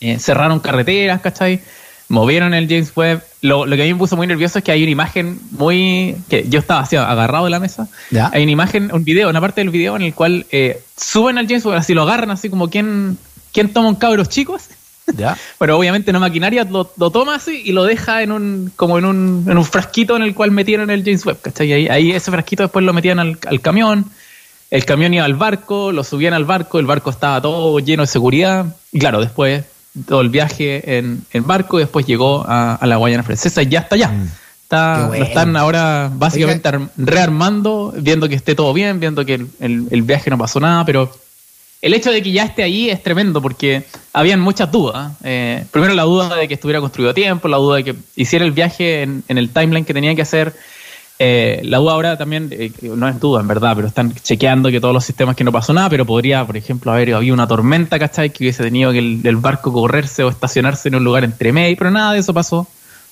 Eh, 0.00 0.18
cerraron 0.18 0.60
carreteras, 0.60 1.20
¿cachai? 1.20 1.60
Movieron 2.08 2.54
el 2.54 2.68
James 2.68 2.92
Webb. 2.94 3.22
Lo, 3.40 3.66
lo, 3.66 3.76
que 3.76 3.82
a 3.82 3.84
mí 3.84 3.92
me 3.92 3.98
puso 3.98 4.16
muy 4.16 4.26
nervioso 4.26 4.58
es 4.58 4.64
que 4.64 4.70
hay 4.70 4.82
una 4.82 4.92
imagen 4.92 5.40
muy. 5.50 6.16
que 6.28 6.48
yo 6.48 6.60
estaba 6.60 6.80
así 6.80 6.96
agarrado 6.96 7.44
de 7.44 7.50
la 7.50 7.58
mesa. 7.58 7.88
¿Ya? 8.10 8.30
Hay 8.32 8.42
una 8.42 8.52
imagen, 8.52 8.90
un 8.92 9.04
video, 9.04 9.28
una 9.28 9.40
parte 9.40 9.60
del 9.60 9.70
video 9.70 9.96
en 9.96 10.02
el 10.02 10.14
cual 10.14 10.46
eh, 10.50 10.82
suben 10.96 11.38
al 11.38 11.48
James 11.48 11.64
Webb, 11.64 11.78
así 11.78 11.94
lo 11.94 12.02
agarran, 12.02 12.30
así 12.30 12.48
como 12.48 12.70
quien, 12.70 13.18
quien 13.52 13.72
toma 13.72 13.88
un 13.88 13.96
cabros 13.96 14.28
chicos. 14.28 14.68
¿Ya? 15.16 15.36
Pero 15.58 15.78
obviamente 15.78 16.12
no 16.12 16.20
maquinaria 16.20 16.64
lo, 16.64 16.92
lo, 16.96 17.10
toma 17.10 17.36
así 17.36 17.62
y 17.64 17.72
lo 17.72 17.84
deja 17.84 18.22
en 18.22 18.32
un, 18.32 18.72
como 18.76 18.98
en 18.98 19.04
un, 19.04 19.44
en 19.48 19.58
un 19.58 19.64
frasquito 19.64 20.16
en 20.16 20.22
el 20.22 20.34
cual 20.34 20.52
metieron 20.52 20.90
el 20.90 21.02
James 21.02 21.24
Webb, 21.26 21.40
¿cachai? 21.40 21.72
Ahí, 21.72 21.88
ahí 21.88 22.12
ese 22.12 22.30
frasquito 22.30 22.62
después 22.64 22.84
lo 22.84 22.92
metían 22.92 23.18
al, 23.18 23.38
al 23.46 23.60
camión. 23.60 24.04
El 24.70 24.84
camión 24.84 25.14
iba 25.14 25.24
al 25.24 25.34
barco, 25.34 25.90
lo 25.92 26.04
subían 26.04 26.34
al 26.34 26.44
barco, 26.44 26.78
el 26.78 26.86
barco 26.86 27.10
estaba 27.10 27.40
todo 27.40 27.78
lleno 27.80 28.02
de 28.02 28.08
seguridad. 28.08 28.66
Y 28.92 28.98
claro, 28.98 29.20
después 29.20 29.64
todo 30.06 30.20
el 30.20 30.28
viaje 30.28 30.98
en, 30.98 31.22
en 31.32 31.46
barco 31.46 31.78
y 31.78 31.82
después 31.82 32.06
llegó 32.06 32.44
a, 32.46 32.74
a, 32.74 32.86
la 32.86 32.96
Guayana 32.96 33.22
Francesa 33.22 33.62
y 33.62 33.68
ya 33.68 33.80
está 33.80 33.94
allá. 33.94 34.08
Mm. 34.08 34.30
Está, 34.62 35.06
bueno. 35.06 35.24
Lo 35.24 35.28
están 35.28 35.56
ahora 35.56 36.10
básicamente 36.12 36.68
Oiga. 36.68 36.90
rearmando, 36.96 37.94
viendo 37.96 38.28
que 38.28 38.34
esté 38.34 38.54
todo 38.54 38.72
bien, 38.72 38.98
viendo 38.98 39.24
que 39.24 39.34
el, 39.34 39.48
el, 39.60 39.86
el, 39.90 40.02
viaje 40.02 40.28
no 40.28 40.38
pasó 40.38 40.58
nada, 40.58 40.84
pero 40.84 41.10
el 41.82 41.94
hecho 41.94 42.10
de 42.10 42.20
que 42.20 42.32
ya 42.32 42.44
esté 42.44 42.64
ahí 42.64 42.90
es 42.90 43.00
tremendo 43.00 43.40
porque 43.40 43.84
habían 44.12 44.40
muchas 44.40 44.72
dudas. 44.72 45.12
Eh, 45.22 45.64
primero 45.70 45.94
la 45.94 46.02
duda 46.02 46.34
de 46.34 46.48
que 46.48 46.54
estuviera 46.54 46.80
construido 46.80 47.12
a 47.12 47.14
tiempo, 47.14 47.46
la 47.46 47.58
duda 47.58 47.76
de 47.76 47.84
que 47.84 47.94
hiciera 48.16 48.44
el 48.44 48.50
viaje 48.50 49.02
en, 49.02 49.22
en 49.28 49.38
el 49.38 49.50
timeline 49.50 49.84
que 49.84 49.94
tenía 49.94 50.14
que 50.14 50.22
hacer. 50.22 50.52
Eh, 51.18 51.62
la 51.64 51.78
duda 51.78 51.92
ahora 51.92 52.18
también, 52.18 52.48
eh, 52.52 52.70
no 52.82 53.08
es 53.08 53.18
duda 53.18 53.40
en 53.40 53.48
verdad, 53.48 53.72
pero 53.74 53.88
están 53.88 54.14
chequeando 54.14 54.70
que 54.70 54.80
todos 54.80 54.92
los 54.92 55.04
sistemas 55.04 55.34
que 55.34 55.44
no 55.44 55.52
pasó 55.52 55.72
nada, 55.72 55.88
pero 55.88 56.04
podría, 56.04 56.44
por 56.44 56.56
ejemplo, 56.56 56.92
haber 56.92 57.14
habido 57.14 57.32
una 57.32 57.46
tormenta, 57.46 57.98
¿cachai? 57.98 58.30
Que 58.30 58.44
hubiese 58.44 58.62
tenido 58.62 58.92
que 58.92 58.98
el, 58.98 59.20
el 59.24 59.36
barco 59.36 59.72
correrse 59.72 60.24
o 60.24 60.28
estacionarse 60.28 60.88
en 60.88 60.96
un 60.96 61.04
lugar 61.04 61.24
entre 61.24 61.52
medio, 61.52 61.76
pero 61.78 61.90
nada 61.90 62.12
de 62.12 62.18
eso 62.18 62.34
pasó. 62.34 62.66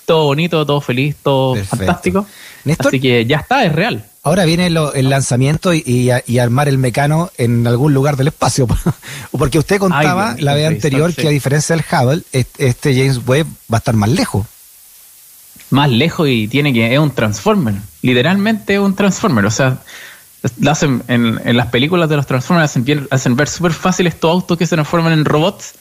Todo 0.04 0.26
bonito, 0.26 0.66
todo 0.66 0.82
feliz, 0.82 1.16
todo 1.23 1.54
Perfecto. 1.54 1.76
fantástico. 1.76 2.26
Néstor, 2.64 2.88
Así 2.88 3.00
que 3.00 3.25
ya 3.25 3.38
está, 3.38 3.64
es 3.64 3.73
real. 3.73 4.04
Ahora 4.23 4.44
viene 4.44 4.68
lo, 4.70 4.92
el 4.92 5.08
lanzamiento 5.08 5.73
y, 5.73 5.82
y, 5.87 6.11
y, 6.26 6.38
armar 6.38 6.68
el 6.68 6.78
mecano 6.78 7.30
en 7.37 7.66
algún 7.66 7.92
lugar 7.94 8.16
del 8.16 8.28
espacio. 8.28 8.66
Porque 9.32 9.58
usted 9.58 9.78
contaba 9.78 10.32
Ay, 10.32 10.42
la 10.42 10.54
vez 10.54 10.66
anterior 10.66 11.14
que 11.14 11.28
a 11.28 11.30
diferencia 11.30 11.76
del 11.76 11.84
Hubble, 11.90 12.23
este 12.32 12.94
James 12.94 13.20
Webb 13.26 13.46
va 13.73 13.76
a 13.76 13.78
estar 13.78 13.94
más 13.94 14.11
lejos. 14.11 14.46
Más 15.75 15.90
lejos 15.90 16.28
y 16.28 16.49
tiene 16.49 16.73
que 16.73 16.93
es 16.95 16.99
un 16.99 17.11
Transformer. 17.11 17.75
Literalmente 18.02 18.75
es 18.75 18.81
un 18.81 18.95
Transformer. 18.95 19.45
O 19.45 19.50
sea, 19.50 19.78
lo 20.61 20.71
hacen 20.71 21.02
en, 21.09 21.40
en 21.45 21.57
las 21.57 21.66
películas 21.69 22.09
de 22.09 22.16
los 22.16 22.26
Transformers 22.26 22.71
hacen, 22.71 22.85
bien- 22.85 23.09
hacen 23.11 23.37
ver 23.37 23.49
súper 23.49 23.73
fácil 23.73 24.07
estos 24.07 24.31
autos 24.31 24.57
que 24.57 24.66
se 24.66 24.76
transforman 24.76 25.12
en 25.12 25.25
robots. 25.25 25.75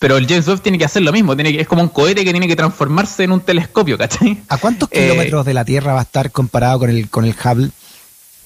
Pero 0.00 0.16
el 0.16 0.26
James 0.26 0.46
Webb 0.48 0.60
tiene 0.60 0.76
que 0.76 0.84
hacer 0.84 1.02
lo 1.02 1.12
mismo. 1.12 1.34
Tiene 1.36 1.52
que, 1.52 1.60
es 1.60 1.68
como 1.68 1.80
un 1.82 1.88
cohete 1.88 2.24
que 2.24 2.32
tiene 2.32 2.48
que 2.48 2.56
transformarse 2.56 3.22
en 3.24 3.32
un 3.32 3.40
telescopio, 3.40 3.96
¿cachai? 3.96 4.38
¿A 4.48 4.58
cuántos 4.58 4.88
Eh, 4.92 5.02
kilómetros 5.08 5.46
de 5.46 5.54
la 5.54 5.64
Tierra 5.64 5.94
va 5.94 6.00
a 6.00 6.02
estar 6.02 6.30
comparado 6.30 6.80
con 6.80 6.90
el, 6.90 7.08
con 7.08 7.24
el 7.24 7.34
Hubble? 7.42 7.70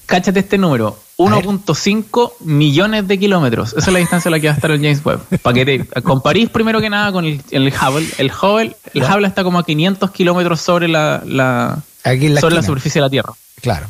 Cáchate 0.09 0.41
este 0.41 0.57
número. 0.57 0.99
A 1.19 1.35
ver. 1.37 1.45
1.5 1.45 2.33
millones 2.41 3.07
de 3.07 3.19
kilómetros. 3.19 3.75
Esa 3.77 3.91
es 3.91 3.93
la 3.93 3.99
distancia 3.99 4.29
a 4.29 4.33
la 4.33 4.41
que 4.41 4.47
va 4.47 4.53
a 4.55 4.57
estar 4.57 4.71
el 4.71 4.79
James 4.81 5.05
Webb. 5.05 5.21
Para 5.43 5.53
que 5.55 5.65
te 5.67 6.03
comparís 6.03 6.49
primero 6.49 6.81
que 6.81 6.89
nada 6.89 7.13
con 7.13 7.25
el, 7.27 7.43
el 7.51 7.69
Hubble. 7.69 8.09
El 8.17 8.31
Hubble, 8.33 8.75
el. 8.95 9.03
Hubble 9.03 9.27
está 9.29 9.45
como 9.45 9.59
a 9.59 9.65
500 9.67 10.11
kilómetros 10.11 10.61
sobre 10.61 10.89
la, 10.89 11.21
sobre 12.41 12.55
la 12.55 12.63
superficie 12.63 13.01
de 13.01 13.07
la 13.07 13.11
Tierra. 13.11 13.33
Claro. 13.61 13.87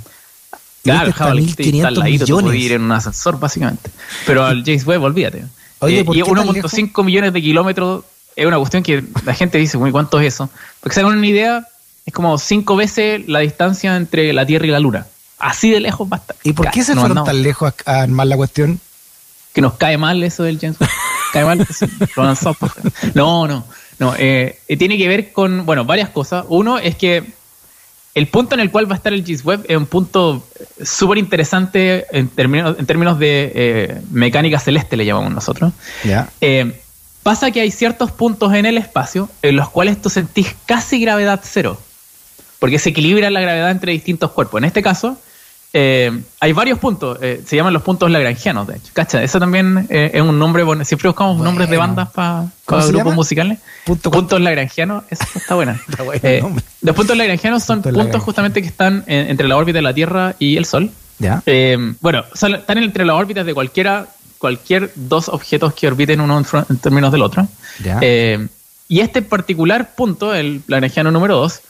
Claro, 0.83 1.03
el 1.03 1.09
este 1.09 1.13
está 1.23 1.29
Hubble 1.31 1.41
1500 1.43 1.79
está 1.79 1.89
al 1.89 1.95
ladito, 1.95 2.25
millones. 2.25 2.61
ir 2.63 2.73
en 2.73 2.83
un 2.83 2.93
ascensor, 2.93 3.39
básicamente. 3.39 3.91
Pero 4.27 4.45
al 4.45 4.65
James 4.65 4.85
Webb, 4.87 5.03
olvídate. 5.03 5.45
Oye, 5.81 6.01
Eh, 6.01 6.05
¿por 6.05 6.17
y 6.17 6.23
qué 6.23 6.33
tan 6.33 6.49
1.5 6.49 7.05
millones 7.05 7.33
de 7.33 7.41
kilómetros 7.43 8.05
es 8.35 8.47
una 8.47 8.59
cuestión 8.59 8.83
que 8.83 9.05
la 9.25 9.35
gente 9.35 9.59
dice, 9.59 9.77
"Uy, 9.77 9.93
¿cuánto 9.93 10.19
es 10.19 10.35
eso? 10.35 10.49
Porque 10.81 10.95
se 10.95 11.01
hagan 11.01 11.17
una 11.19 11.27
idea, 11.27 11.69
es 12.07 12.13
como 12.13 12.39
cinco 12.39 12.75
veces 12.75 13.29
la 13.29 13.41
distancia 13.41 13.95
entre 13.97 14.33
la 14.33 14.47
Tierra 14.47 14.67
y 14.67 14.71
la 14.71 14.81
Luna. 14.81 15.07
Así 15.39 15.71
de 15.71 15.81
lejos 15.81 16.09
va 16.11 16.17
a 16.17 16.21
estar. 16.21 16.37
¿Y 16.43 16.53
por 16.53 16.71
qué 16.71 16.83
se 16.85 16.95
Nos 16.95 17.07
fueron 17.07 17.25
tan 17.25 17.43
lejos 17.43 17.73
a, 17.87 17.93
a 17.99 18.03
armar 18.03 18.27
la 18.27 18.37
cuestión? 18.37 18.81
que 19.53 19.63
nos 19.63 19.75
cae 19.75 19.99
mal 19.99 20.23
eso 20.23 20.45
del 20.45 20.59
James 20.61 20.77
cae 21.33 21.45
mal 21.45 21.67
por- 22.15 22.71
No, 23.15 23.49
no, 23.49 23.65
no. 23.99 24.15
eh, 24.17 24.61
tiene 24.79 24.97
que 24.99 25.09
ver 25.09 25.33
con, 25.33 25.67
bueno, 25.67 25.85
varias 25.85 26.11
cosas. 26.11 26.45
Uno 26.49 26.79
es 26.79 26.95
que 26.95 27.25
el 28.15 28.27
punto 28.29 28.55
en 28.55 28.61
el 28.61 28.71
cual 28.71 28.89
va 28.89 28.95
a 28.95 28.97
estar 28.99 29.13
el 29.13 29.23
James 29.25 29.45
Webb 29.45 29.65
es 29.69 29.77
un 29.77 29.87
punto 29.87 30.47
súper 30.83 31.19
interesante 31.19 32.07
en 32.17 32.29
términos, 32.29 32.77
en 32.79 32.87
términos 32.87 33.19
de 33.19 33.53
eh, 33.55 34.01
mecánica 34.11 34.61
celeste, 34.61 34.97
le 34.97 35.05
llamamos 35.07 35.33
nosotros. 35.33 35.73
Eh, 36.41 36.81
pasa 37.23 37.51
que 37.51 37.61
hay 37.61 37.71
ciertos 37.73 38.11
puntos 38.13 38.53
en 38.55 38.65
el 38.67 38.79
espacio 38.79 39.29
en 39.43 39.57
los 39.57 39.71
cuales 39.71 40.01
tú 40.01 40.09
sentís 40.11 40.55
casi 40.67 41.01
gravedad 41.01 41.41
cero, 41.43 41.81
porque 42.61 42.79
se 42.79 42.91
equilibra 42.91 43.29
la 43.31 43.41
gravedad 43.41 43.71
entre 43.71 43.93
distintos 43.93 44.31
cuerpos. 44.33 44.59
En 44.59 44.65
este 44.67 44.83
caso, 44.83 45.19
eh, 45.73 46.11
hay 46.41 46.53
varios 46.53 46.79
puntos, 46.79 47.19
eh, 47.21 47.43
se 47.47 47.57
llaman 47.57 47.73
los 47.75 47.83
puntos 47.83 48.11
lagrangianos, 48.11 48.67
de 48.67 48.77
hecho. 48.77 48.91
¿Cacha? 48.95 49.23
Eso 49.23 49.39
también 49.39 49.87
eh, 49.91 50.11
es 50.15 50.23
un 50.23 50.39
nombre, 50.39 50.63
bueno, 50.63 50.85
siempre 50.85 51.09
buscamos 51.09 51.37
Bueno. 51.37 51.51
nombres 51.51 51.69
de 51.69 51.77
bandas 51.77 52.09
para 52.11 52.47
¿Cómo 52.65 52.81
se 52.83 52.89
grupos 52.89 53.05
llama? 53.07 53.15
musicales. 53.17 53.59
Punto- 53.85 54.11
puntos 54.11 54.41
lagrangianos, 54.41 55.05
eso 55.11 55.25
está 55.35 55.55
buena. 55.55 55.81
Está 55.89 56.03
bueno 56.03 56.61
los 56.81 56.95
puntos 56.97 57.17
lagrangianos 57.17 57.65
son 57.65 57.83
Puntos 57.83 58.23
justamente 58.23 58.63
que 58.63 58.69
están 58.69 59.05
en- 59.07 59.29
entre 59.31 59.47
la 59.49 59.57
órbita 59.57 59.79
de 59.79 59.83
la 59.83 59.93
Tierra 59.95 60.35
y 60.39 60.57
el 60.57 60.65
Sol. 60.65 60.91
Ya. 61.19 61.43
Bueno, 62.01 62.25
son- 62.35 62.55
están 62.55 62.79
entre 62.79 63.05
las 63.05 63.17
órbitas 63.17 63.45
de 63.45 63.53
cualquiera, 63.53 64.07
cualquier 64.39 64.93
dos 64.95 65.29
objetos 65.29 65.75
que 65.75 65.89
orbiten 65.89 66.21
uno 66.21 66.39
en, 66.39 66.47
en 66.71 66.79
términos 66.79 67.11
del 67.13 67.23
otro. 67.23 67.47
Ya. 67.83 68.01
Y 68.91 69.01
este 69.01 69.21
particular 69.23 69.95
punto, 69.97 70.35
el 70.35 70.63
lagrangiano 70.67 71.11
número 71.11 71.37
2, 71.37 71.61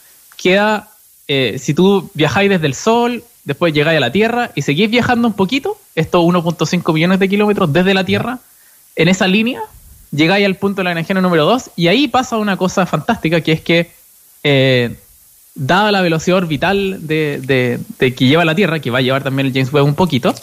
queda, 0.41 0.88
eh, 1.29 1.57
si 1.59 1.73
tú 1.73 2.09
viajáis 2.13 2.49
desde 2.49 2.67
el 2.67 2.73
Sol, 2.73 3.23
después 3.45 3.73
llegáis 3.73 3.97
a 3.97 4.01
la 4.01 4.11
Tierra 4.11 4.51
y 4.55 4.63
seguís 4.63 4.89
viajando 4.89 5.27
un 5.29 5.33
poquito, 5.33 5.77
estos 5.95 6.21
1.5 6.21 6.93
millones 6.93 7.19
de 7.19 7.29
kilómetros 7.29 7.71
desde 7.71 7.93
la 7.93 8.03
Tierra, 8.03 8.39
en 8.95 9.07
esa 9.07 9.27
línea, 9.27 9.61
llegáis 10.11 10.45
al 10.45 10.55
punto 10.55 10.83
lagrangiano 10.83 11.21
número 11.21 11.45
2 11.45 11.71
y 11.77 11.87
ahí 11.87 12.07
pasa 12.07 12.37
una 12.37 12.57
cosa 12.57 12.85
fantástica 12.85 13.41
que 13.41 13.51
es 13.53 13.61
que 13.61 13.91
eh, 14.43 14.95
dada 15.55 15.91
la 15.91 16.01
velocidad 16.01 16.37
orbital 16.37 17.05
de, 17.07 17.39
de- 17.43 17.79
de 17.99 18.13
que 18.15 18.25
lleva 18.25 18.43
la 18.43 18.55
Tierra, 18.55 18.79
que 18.79 18.89
va 18.91 18.97
a 18.97 19.01
llevar 19.01 19.23
también 19.23 19.47
el 19.47 19.53
James 19.53 19.71
Webb 19.71 19.85
un 19.85 19.95
poquito, 19.95 20.33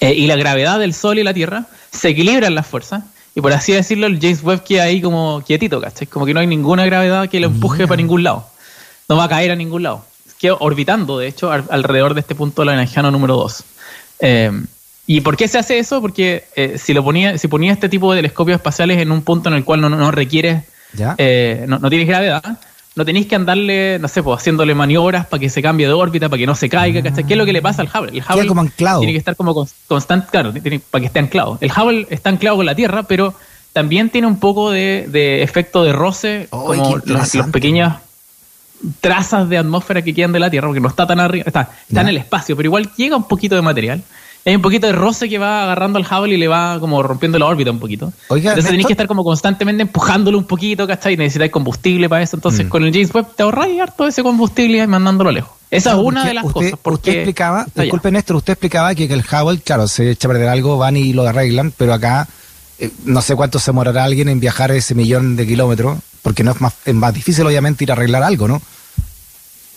eh, 0.00 0.14
y 0.14 0.26
la 0.26 0.36
gravedad 0.36 0.78
del 0.78 0.94
Sol 0.94 1.18
y 1.18 1.24
la 1.24 1.34
Tierra, 1.34 1.66
se 1.90 2.08
equilibran 2.10 2.54
las 2.54 2.66
fuerzas. 2.66 3.04
Y 3.34 3.40
por 3.40 3.52
así 3.52 3.72
decirlo, 3.72 4.06
el 4.06 4.20
James 4.20 4.42
Webb 4.42 4.62
queda 4.62 4.84
ahí 4.84 5.00
como 5.00 5.42
quietito, 5.44 5.80
¿cachai? 5.80 6.06
Como 6.06 6.24
que 6.24 6.32
no 6.34 6.40
hay 6.40 6.46
ninguna 6.46 6.84
gravedad 6.86 7.28
que 7.28 7.40
lo 7.40 7.46
empuje 7.48 7.86
para 7.86 7.96
ningún 7.96 8.22
lado. 8.22 8.46
No 9.08 9.16
va 9.16 9.24
a 9.24 9.28
caer 9.28 9.50
a 9.50 9.56
ningún 9.56 9.82
lado. 9.82 10.04
Queda 10.38 10.54
orbitando, 10.60 11.18
de 11.18 11.28
hecho, 11.28 11.50
al- 11.52 11.64
alrededor 11.70 12.14
de 12.14 12.20
este 12.20 12.34
punto 12.34 12.64
lagrangiano 12.64 13.10
número 13.10 13.36
2. 13.36 13.64
¿Y 15.06 15.20
por 15.20 15.36
qué 15.36 15.48
se 15.48 15.58
hace 15.58 15.78
eso? 15.78 16.00
Porque 16.00 16.44
eh, 16.56 16.76
si 16.78 16.94
lo 16.94 17.04
ponía, 17.04 17.36
si 17.36 17.46
ponía 17.48 17.72
este 17.72 17.88
tipo 17.90 18.10
de 18.12 18.18
telescopios 18.18 18.56
espaciales 18.56 18.98
en 18.98 19.12
un 19.12 19.22
punto 19.22 19.48
en 19.50 19.54
el 19.56 19.64
cual 19.64 19.80
no, 19.82 19.88
no, 19.90 19.96
no 19.98 20.10
requieres 20.10 20.64
Ya. 20.94 21.14
eh, 21.18 21.66
no, 21.68 21.78
no 21.78 21.90
tienes 21.90 22.08
gravedad, 22.08 22.42
no 22.96 23.04
tenéis 23.04 23.26
que 23.26 23.34
andarle, 23.34 23.98
no 23.98 24.08
sé, 24.08 24.22
pues 24.22 24.38
haciéndole 24.40 24.74
maniobras 24.74 25.26
para 25.26 25.40
que 25.40 25.50
se 25.50 25.60
cambie 25.60 25.86
de 25.86 25.92
órbita, 25.92 26.30
para 26.30 26.38
que 26.38 26.46
no 26.46 26.54
se 26.54 26.70
caiga, 26.70 27.02
¿cachai? 27.02 27.24
¿Qué 27.24 27.34
es 27.34 27.38
lo 27.38 27.44
que 27.44 27.52
le 27.52 27.60
pasa 27.60 27.82
al 27.82 27.88
Hubble? 27.88 28.16
El 28.18 28.24
Hubble 28.24 28.46
como 28.46 28.62
anclado. 28.62 29.00
tiene 29.00 29.12
que 29.12 29.18
estar 29.18 29.36
como 29.36 29.52
con- 29.52 29.68
constante, 29.88 30.28
claro, 30.30 30.52
tiene- 30.54 30.80
para 30.90 31.00
que 31.00 31.06
esté 31.08 31.18
anclado. 31.18 31.58
El 31.60 31.70
Hubble 31.70 32.06
está 32.08 32.30
anclado 32.30 32.56
con 32.56 32.64
la 32.66 32.74
Tierra, 32.74 33.02
pero 33.02 33.34
también 33.74 34.08
tiene 34.08 34.26
un 34.26 34.38
poco 34.40 34.70
de, 34.70 35.06
de 35.10 35.42
efecto 35.42 35.84
de 35.84 35.92
roce, 35.92 36.46
como 36.48 36.96
los, 37.04 37.34
los 37.34 37.46
pequeñas 37.48 37.96
trazas 39.00 39.48
de 39.48 39.58
atmósfera 39.58 40.02
que 40.02 40.14
quedan 40.14 40.32
de 40.32 40.40
la 40.40 40.50
Tierra, 40.50 40.68
porque 40.68 40.80
no 40.80 40.88
está 40.88 41.06
tan 41.06 41.20
arriba, 41.20 41.44
está, 41.46 41.70
está 41.88 42.00
en 42.00 42.08
el 42.08 42.16
espacio, 42.16 42.56
pero 42.56 42.66
igual 42.66 42.90
llega 42.96 43.16
un 43.16 43.28
poquito 43.28 43.54
de 43.54 43.62
material. 43.62 44.02
Hay 44.46 44.54
un 44.54 44.60
poquito 44.60 44.86
de 44.86 44.92
roce 44.92 45.26
que 45.26 45.38
va 45.38 45.62
agarrando 45.62 45.98
al 45.98 46.04
Hubble 46.04 46.34
y 46.34 46.36
le 46.36 46.48
va 46.48 46.78
como 46.78 47.02
rompiendo 47.02 47.38
la 47.38 47.46
órbita 47.46 47.70
un 47.70 47.78
poquito. 47.78 48.12
Oiga, 48.28 48.50
Entonces 48.50 48.70
tenéis 48.70 48.86
que 48.86 48.92
estar 48.92 49.06
como 49.06 49.24
constantemente 49.24 49.82
empujándolo 49.82 50.36
un 50.36 50.44
poquito, 50.44 50.86
¿cachai? 50.86 51.16
Necesitáis 51.16 51.50
combustible 51.50 52.10
para 52.10 52.22
eso. 52.22 52.36
Mm. 52.36 52.38
Entonces 52.38 52.66
con 52.66 52.84
el 52.84 52.92
James 52.92 53.14
Webb 53.14 53.34
te 53.34 53.42
ahorráis 53.42 53.80
harto 53.80 54.06
ese 54.06 54.22
combustible 54.22 54.82
y 54.82 54.86
mandándolo 54.86 55.30
lejos. 55.30 55.52
Esa 55.70 55.92
es 55.92 55.96
una 55.96 56.26
de 56.26 56.34
las 56.34 56.44
usted, 56.44 56.52
cosas. 56.52 56.78
Porque 56.82 57.10
usted 57.10 57.20
explicaba, 57.20 57.66
disculpe 57.74 58.10
Néstor, 58.10 58.36
usted 58.36 58.52
explicaba 58.52 58.94
que, 58.94 59.08
que 59.08 59.14
el 59.14 59.24
Hubble, 59.24 59.60
claro, 59.60 59.88
se 59.88 60.10
echa 60.10 60.28
a 60.28 60.32
perder 60.32 60.48
algo, 60.48 60.76
van 60.76 60.98
y 60.98 61.14
lo 61.14 61.26
arreglan, 61.26 61.72
pero 61.74 61.94
acá 61.94 62.28
eh, 62.78 62.90
no 63.06 63.22
sé 63.22 63.34
cuánto 63.36 63.58
se 63.58 63.70
demorará 63.70 64.04
alguien 64.04 64.28
en 64.28 64.40
viajar 64.40 64.70
ese 64.72 64.94
millón 64.94 65.36
de 65.36 65.46
kilómetros, 65.46 65.98
porque 66.20 66.44
no 66.44 66.50
es 66.50 66.60
más, 66.60 66.74
es 66.84 66.94
más 66.94 67.14
difícil 67.14 67.46
obviamente 67.46 67.84
ir 67.84 67.90
a 67.90 67.94
arreglar 67.94 68.22
algo, 68.22 68.46
¿no? 68.46 68.60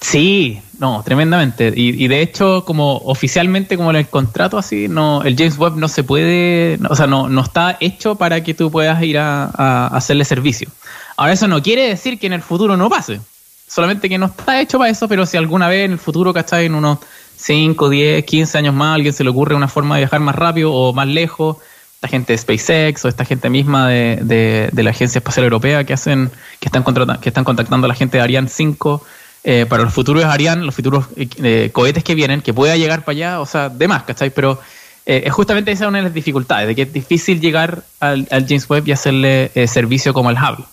Sí, 0.01 0.61
no, 0.79 1.01
tremendamente. 1.03 1.73
Y, 1.75 2.03
y 2.03 2.07
de 2.07 2.21
hecho, 2.21 2.63
como 2.65 2.97
oficialmente, 2.97 3.77
como 3.77 3.89
en 3.89 3.95
el 3.97 4.07
contrato 4.07 4.57
así, 4.57 4.87
no, 4.87 5.23
el 5.23 5.35
James 5.35 5.57
Webb 5.57 5.75
no 5.77 5.87
se 5.87 6.03
puede, 6.03 6.77
o 6.89 6.95
sea, 6.95 7.07
no, 7.07 7.27
no 7.29 7.41
está 7.41 7.77
hecho 7.79 8.15
para 8.15 8.43
que 8.43 8.53
tú 8.53 8.69
puedas 8.71 9.01
ir 9.03 9.17
a, 9.17 9.87
hacerle 9.87 10.23
servicio. 10.23 10.69
Ahora, 11.17 11.33
eso 11.33 11.47
no 11.47 11.61
quiere 11.63 11.87
decir 11.87 12.19
que 12.19 12.27
en 12.27 12.33
el 12.33 12.41
futuro 12.41 12.77
no 12.77 12.89
pase. 12.89 13.19
Solamente 13.67 14.07
que 14.07 14.17
no 14.17 14.27
está 14.27 14.61
hecho 14.61 14.77
para 14.77 14.91
eso, 14.91 15.07
pero 15.07 15.25
si 15.25 15.35
alguna 15.35 15.67
vez 15.67 15.85
en 15.85 15.93
el 15.93 15.99
futuro, 15.99 16.33
¿cachai? 16.33 16.67
En 16.67 16.75
unos 16.75 16.99
5, 17.35 17.89
10, 17.89 18.23
15 18.23 18.57
años 18.59 18.73
más, 18.73 18.95
alguien 18.95 19.13
se 19.13 19.23
le 19.23 19.29
ocurre 19.31 19.55
una 19.55 19.67
forma 19.67 19.95
de 19.95 20.01
viajar 20.01 20.19
más 20.21 20.35
rápido 20.35 20.71
o 20.73 20.93
más 20.93 21.07
lejos, 21.07 21.57
esta 21.95 22.07
gente 22.07 22.33
de 22.33 22.37
SpaceX 22.37 23.03
o 23.03 23.07
esta 23.07 23.25
gente 23.25 23.49
misma 23.49 23.89
de, 23.89 24.19
de- 24.21 24.69
de 24.71 24.83
la 24.83 24.91
Agencia 24.91 25.17
Espacial 25.19 25.43
Europea 25.45 25.83
que 25.83 25.93
hacen, 25.93 26.29
que 26.59 26.67
están 26.67 26.83
contratando, 26.83 27.19
que 27.19 27.29
están 27.29 27.43
contactando 27.43 27.85
a 27.85 27.87
la 27.89 27.95
gente 27.95 28.17
de 28.17 28.23
Ariane 28.23 28.47
5 28.47 29.03
eh, 29.43 29.65
para 29.67 29.83
los 29.83 29.93
futuros 29.93 30.23
Ariane, 30.25 30.63
los 30.65 30.75
futuros 30.75 31.05
eh, 31.15 31.27
eh, 31.43 31.69
cohetes 31.71 32.03
que 32.03 32.15
vienen, 32.15 32.41
que 32.41 32.53
pueda 32.53 32.75
llegar 32.77 33.05
para 33.05 33.13
allá, 33.15 33.39
o 33.39 33.45
sea, 33.45 33.69
de 33.69 33.87
más, 33.87 34.03
¿cachai? 34.03 34.29
Pero 34.29 34.59
eh, 35.05 35.23
es 35.25 35.33
justamente 35.33 35.71
esa 35.71 35.87
una 35.87 35.99
de 35.99 36.05
las 36.05 36.13
dificultades, 36.13 36.67
de 36.67 36.75
que 36.75 36.81
es 36.83 36.93
difícil 36.93 37.39
llegar 37.39 37.83
al, 37.99 38.27
al 38.31 38.45
James 38.47 38.69
Webb 38.69 38.87
y 38.87 38.91
hacerle 38.91 39.51
eh, 39.55 39.67
servicio 39.67 40.13
como 40.13 40.29
al 40.29 40.35
Hubble. 40.35 40.65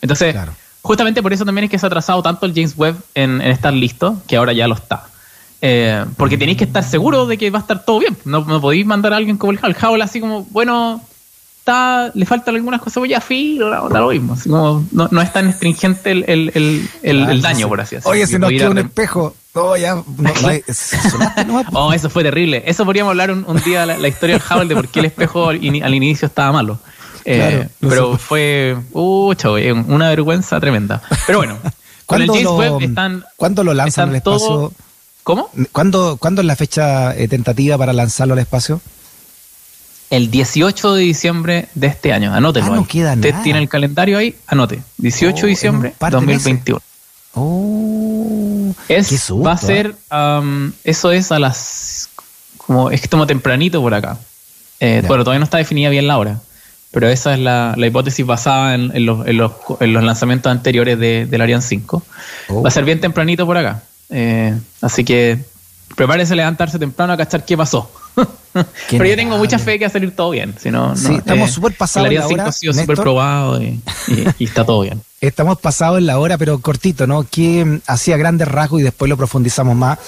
Entonces, 0.00 0.32
Claro. 0.32 0.52
justamente 0.80 1.22
por 1.22 1.32
eso 1.32 1.44
también 1.44 1.64
es 1.64 1.70
que 1.70 1.78
se 1.78 1.86
ha 1.86 1.88
atrasado 1.88 2.22
tanto 2.22 2.46
el 2.46 2.54
James 2.54 2.74
Webb 2.76 2.96
en, 3.14 3.40
en 3.40 3.50
estar 3.50 3.72
listo, 3.72 4.16
que 4.26 4.36
ahora 4.36 4.52
ya 4.52 4.66
lo 4.66 4.74
está. 4.74 5.06
Porque 6.16 6.36
tenéis 6.36 6.58
que 6.58 6.64
estar 6.64 6.82
seguros 6.82 7.28
de 7.28 7.38
que 7.38 7.48
va 7.50 7.58
a 7.58 7.62
estar 7.62 7.84
todo 7.84 8.00
bien. 8.00 8.16
No, 8.24 8.44
no 8.44 8.60
podéis 8.60 8.84
mandar 8.84 9.12
a 9.12 9.16
alguien 9.16 9.36
como 9.36 9.52
el 9.52 9.58
Hubble. 9.58 9.76
El 9.78 9.84
Hubble 9.88 10.02
así 10.04 10.20
como, 10.20 10.44
bueno, 10.46 11.00
está, 11.62 12.10
le 12.14 12.26
faltan 12.26 12.54
algunas 12.56 12.80
cosas, 12.80 12.98
pues 13.00 13.10
ya 13.10 13.20
filo, 13.20 13.70
da 13.70 13.80
da 13.88 14.00
lo 14.00 14.08
mismo. 14.10 14.34
Así 14.34 14.48
como, 14.50 14.84
no, 14.92 15.08
no 15.10 15.22
es 15.22 15.32
tan 15.32 15.46
astringente 15.48 16.10
el, 16.10 16.24
el, 16.28 16.50
el, 16.54 16.88
el- 17.02 17.30
el 17.30 17.40
daño, 17.42 17.68
por 17.68 17.80
así 17.80 17.94
decirlo. 17.96 18.10
Oye, 18.12 18.26
se 18.26 18.38
nos 18.38 18.48
puede 18.48 18.54
ir 18.56 18.60
quedó 18.60 18.68
a 18.68 18.72
un 18.72 18.78
espejo. 18.78 19.34
No, 19.54 19.76
ya, 19.76 19.94
no, 19.94 20.04
no 21.46 21.64
po. 21.70 21.78
Oh, 21.78 21.92
eso 21.92 22.08
fue 22.10 22.22
terrible. 22.22 22.62
Eso 22.66 22.84
podríamos 22.84 23.10
hablar 23.10 23.30
un, 23.30 23.44
un 23.46 23.62
día 23.62 23.86
la, 23.86 23.96
la 23.98 24.08
historia 24.08 24.36
del 24.38 24.44
Hubble 24.50 24.68
de 24.68 24.74
por 24.74 24.88
qué 24.88 25.00
el 25.00 25.06
espejo 25.06 25.48
al, 25.50 25.60
ini- 25.60 25.82
al 25.84 25.94
inicio 25.94 26.26
estaba 26.26 26.52
malo. 26.52 26.78
Eh, 27.24 27.68
Claro, 27.78 27.94
pero 27.94 28.12
sé. 28.12 28.18
fue 28.18 28.76
uh, 28.92 29.34
chavo, 29.34 29.56
una 29.86 30.08
vergüenza 30.08 30.58
tremenda. 30.58 31.00
Pero 31.26 31.38
bueno, 31.38 31.58
con 32.06 32.20
el 32.22 32.26
¿Cuándo 32.28 32.32
James 32.32 32.44
lo- 32.44 32.56
Webb 32.56 32.82
están. 32.88 33.24
¿Cuándo 33.36 33.62
lo 33.64 33.74
lanzan 33.74 34.14
están 34.14 34.14
al 34.16 34.22
todo- 34.22 34.36
espacio? 34.66 34.72
¿Cómo? 35.22 35.50
¿Cuándo, 35.70 36.16
¿Cuándo 36.16 36.40
es 36.40 36.46
la 36.46 36.56
fecha 36.56 37.14
eh, 37.16 37.28
tentativa 37.28 37.78
para 37.78 37.92
lanzarlo 37.92 38.32
al 38.34 38.40
espacio? 38.40 38.80
El 40.12 40.30
18 40.30 40.94
de 40.94 41.02
diciembre 41.04 41.68
de 41.74 41.86
este 41.86 42.12
año. 42.12 42.34
Anótelo. 42.34 42.66
Ah, 42.66 42.68
no 42.68 42.80
ahí. 42.80 42.84
queda 42.86 43.14
Usted 43.14 43.30
nada. 43.30 43.42
tiene 43.42 43.58
el 43.60 43.68
calendario 43.70 44.18
ahí, 44.18 44.36
anote. 44.46 44.82
18 44.98 45.32
Oh, 45.32 45.34
de 45.34 45.40
en 45.40 45.48
diciembre 45.48 45.88
de 45.98 46.20
meses. 46.20 46.44
2021. 46.44 46.80
Oh, 47.32 48.74
Es, 48.88 49.08
qué 49.08 49.16
susto, 49.16 49.40
va 49.42 49.52
a 49.52 49.54
¿eh? 49.54 49.58
ser, 49.58 49.94
am, 50.10 50.74
eso 50.84 51.12
es 51.12 51.32
a 51.32 51.38
las, 51.38 52.10
como, 52.58 52.90
es 52.90 53.08
como 53.08 53.26
tempranito 53.26 53.80
por 53.80 53.94
acá. 53.94 54.18
Eh. 54.80 55.02
Bueno, 55.06 55.24
todavía 55.24 55.38
no 55.38 55.44
está 55.44 55.56
definida 55.56 55.88
bien 55.88 56.06
la 56.06 56.18
hora. 56.18 56.40
pero 56.90 57.08
esa 57.08 57.32
es 57.32 57.40
la, 57.40 57.74
hipótesis 57.78 58.26
basada 58.26 58.74
en, 58.74 59.06
los, 59.06 59.24
lanzamientos 59.80 60.52
anteriores 60.52 60.98
de, 60.98 61.24
del 61.24 61.40
Ariane 61.40 61.62
5. 61.62 62.02
Va 62.62 62.68
a 62.68 62.70
ser 62.70 62.84
bien 62.84 63.00
tempranito 63.00 63.46
por 63.46 63.56
acá. 63.56 63.82
Eh, 64.10 64.54
así 64.82 65.04
que 65.04 65.38
prepárese 65.96 66.34
a 66.34 66.36
levantarse 66.36 66.78
temprano 66.78 67.14
a 67.14 67.16
cachar 67.16 67.46
qué 67.46 67.56
pasó. 67.56 67.90
Pero 68.90 69.04
yo 69.04 69.16
tengo 69.16 69.38
mucha 69.38 69.58
fe 69.58 69.78
que 69.78 69.86
va 69.86 69.88
a 69.88 69.92
salir 69.92 70.14
todo 70.14 70.30
bien. 70.30 70.54
Si 70.60 70.70
no, 70.70 70.96
sí, 70.96 71.14
estamos 71.14 71.48
eh, 71.48 71.52
súper 71.52 71.74
pasados 71.74 72.08
en 72.08 72.16
la 72.16 72.26
hora. 72.26 72.46
ha 72.46 72.52
sido 72.52 72.72
súper 72.72 72.96
probado 72.96 73.62
y, 73.62 73.80
está 74.38 74.64
todo 74.64 74.82
bien. 74.82 75.00
Estamos 75.20 75.58
pasados 75.60 75.98
en 75.98 76.06
la 76.06 76.18
hora, 76.18 76.36
pero 76.36 76.58
cortito, 76.58 77.06
¿no? 77.06 77.24
¿Qué 77.28 77.80
hacía 77.86 78.16
grandes 78.16 78.48
rasgos 78.48 78.80
y 78.80 78.82
después 78.82 79.08
lo 79.08 79.16
profundizamos 79.16 79.76
más? 79.76 79.98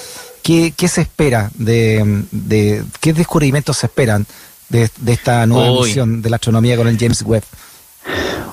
¿Qué, 0.42 0.74
qué 0.76 0.88
se 0.88 1.02
espera 1.02 1.50
de, 1.54 2.24
de, 2.32 2.82
qué 3.00 3.12
descubrimientos 3.12 3.78
se 3.78 3.86
esperan 3.86 4.26
de, 4.68 4.90
esta 5.06 5.46
nueva 5.46 5.82
misión 5.82 6.20
de 6.20 6.30
la 6.30 6.36
astronomía 6.36 6.76
con 6.76 6.88
el 6.88 6.98
James 6.98 7.22
Webb? 7.22 7.44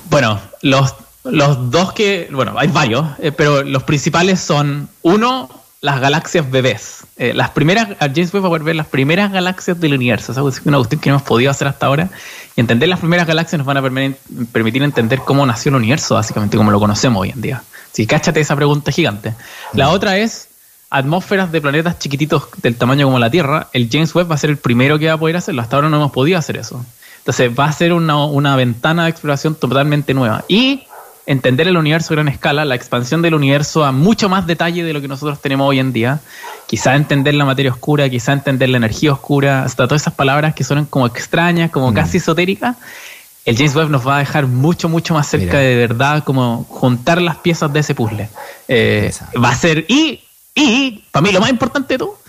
Bueno, 0.09 0.39
los, 0.61 0.93
los 1.23 1.71
dos 1.71 1.93
que, 1.93 2.29
bueno, 2.31 2.53
hay 2.57 2.67
varios, 2.67 3.05
eh, 3.19 3.31
pero 3.31 3.63
los 3.63 3.83
principales 3.83 4.39
son, 4.39 4.87
uno, 5.01 5.49
las 5.81 5.99
galaxias 5.99 6.49
bebés. 6.49 7.03
Eh, 7.17 7.33
las 7.33 7.49
primeras, 7.49 7.89
James 7.99 8.31
Webb 8.33 8.43
va 8.43 8.47
a 8.47 8.51
poder 8.51 8.63
ver 8.63 8.75
las 8.75 8.85
primeras 8.85 9.31
galaxias 9.31 9.79
del 9.79 9.95
universo. 9.95 10.31
Es 10.31 10.61
una 10.63 10.77
cuestión 10.77 11.01
que 11.01 11.09
no 11.09 11.15
hemos 11.15 11.27
podido 11.27 11.49
hacer 11.49 11.67
hasta 11.67 11.87
ahora. 11.87 12.09
Y 12.55 12.61
entender 12.61 12.87
las 12.87 12.99
primeras 12.99 13.25
galaxias 13.27 13.57
nos 13.57 13.65
van 13.65 13.77
a 13.77 13.81
permitir, 13.81 14.83
entender 14.83 15.19
cómo 15.25 15.45
nació 15.45 15.69
el 15.69 15.75
universo, 15.75 16.15
básicamente, 16.15 16.55
como 16.55 16.69
lo 16.71 16.79
conocemos 16.79 17.21
hoy 17.21 17.31
en 17.31 17.41
día. 17.41 17.63
Sí, 17.91 18.05
cáchate 18.05 18.39
esa 18.39 18.55
pregunta 18.55 18.91
gigante. 18.91 19.33
La 19.73 19.89
otra 19.89 20.17
es 20.17 20.49
atmósferas 20.91 21.51
de 21.51 21.61
planetas 21.61 21.97
chiquititos 21.97 22.43
del 22.61 22.75
tamaño 22.75 23.07
como 23.07 23.17
la 23.17 23.31
Tierra. 23.31 23.67
El 23.73 23.89
James 23.91 24.13
Webb 24.13 24.29
va 24.29 24.35
a 24.35 24.37
ser 24.37 24.51
el 24.51 24.57
primero 24.57 24.99
que 24.99 25.07
va 25.07 25.13
a 25.13 25.17
poder 25.17 25.35
hacerlo. 25.35 25.63
Hasta 25.63 25.77
ahora 25.77 25.89
no 25.89 25.97
hemos 25.97 26.11
podido 26.11 26.37
hacer 26.37 26.57
eso. 26.57 26.85
Entonces 27.19 27.51
va 27.57 27.65
a 27.65 27.71
ser 27.73 27.93
una, 27.93 28.23
una 28.25 28.55
ventana 28.55 29.05
de 29.05 29.09
exploración 29.09 29.55
totalmente 29.55 30.13
nueva. 30.13 30.45
Y 30.47 30.83
entender 31.25 31.67
el 31.67 31.77
universo 31.77 32.13
a 32.13 32.15
gran 32.15 32.27
escala, 32.27 32.65
la 32.65 32.75
expansión 32.75 33.21
del 33.21 33.33
universo 33.33 33.85
a 33.85 33.91
mucho 33.91 34.29
más 34.29 34.47
detalle 34.47 34.83
de 34.83 34.93
lo 34.93 35.01
que 35.01 35.07
nosotros 35.07 35.39
tenemos 35.41 35.69
hoy 35.69 35.79
en 35.79 35.93
día. 35.93 36.19
Quizá 36.67 36.95
entender 36.95 37.33
la 37.35 37.45
materia 37.45 37.71
oscura, 37.71 38.09
quizá 38.09 38.33
entender 38.33 38.69
la 38.69 38.77
energía 38.77 39.13
oscura, 39.13 39.63
hasta 39.63 39.87
todas 39.87 40.01
esas 40.01 40.13
palabras 40.13 40.55
que 40.55 40.63
suenan 40.63 40.85
como 40.85 41.05
extrañas, 41.05 41.71
como 41.71 41.91
mm. 41.91 41.93
casi 41.93 42.17
esotéricas. 42.17 42.77
El 43.43 43.57
James 43.57 43.75
Webb 43.75 43.89
nos 43.89 44.07
va 44.07 44.17
a 44.17 44.19
dejar 44.19 44.45
mucho, 44.45 44.87
mucho 44.87 45.13
más 45.15 45.27
cerca 45.27 45.57
de 45.57 45.75
verdad, 45.75 46.23
como 46.23 46.63
juntar 46.69 47.21
las 47.21 47.37
piezas 47.37 47.73
de 47.73 47.79
ese 47.79 47.95
puzzle. 47.95 48.29
Eh, 48.67 49.11
va 49.43 49.49
a 49.49 49.55
ser. 49.55 49.85
Y, 49.87 50.21
y, 50.53 51.03
para 51.11 51.23
mí, 51.23 51.31
lo 51.31 51.39
más 51.39 51.49
importante 51.49 51.95
de 51.95 51.97
todo 51.99 52.19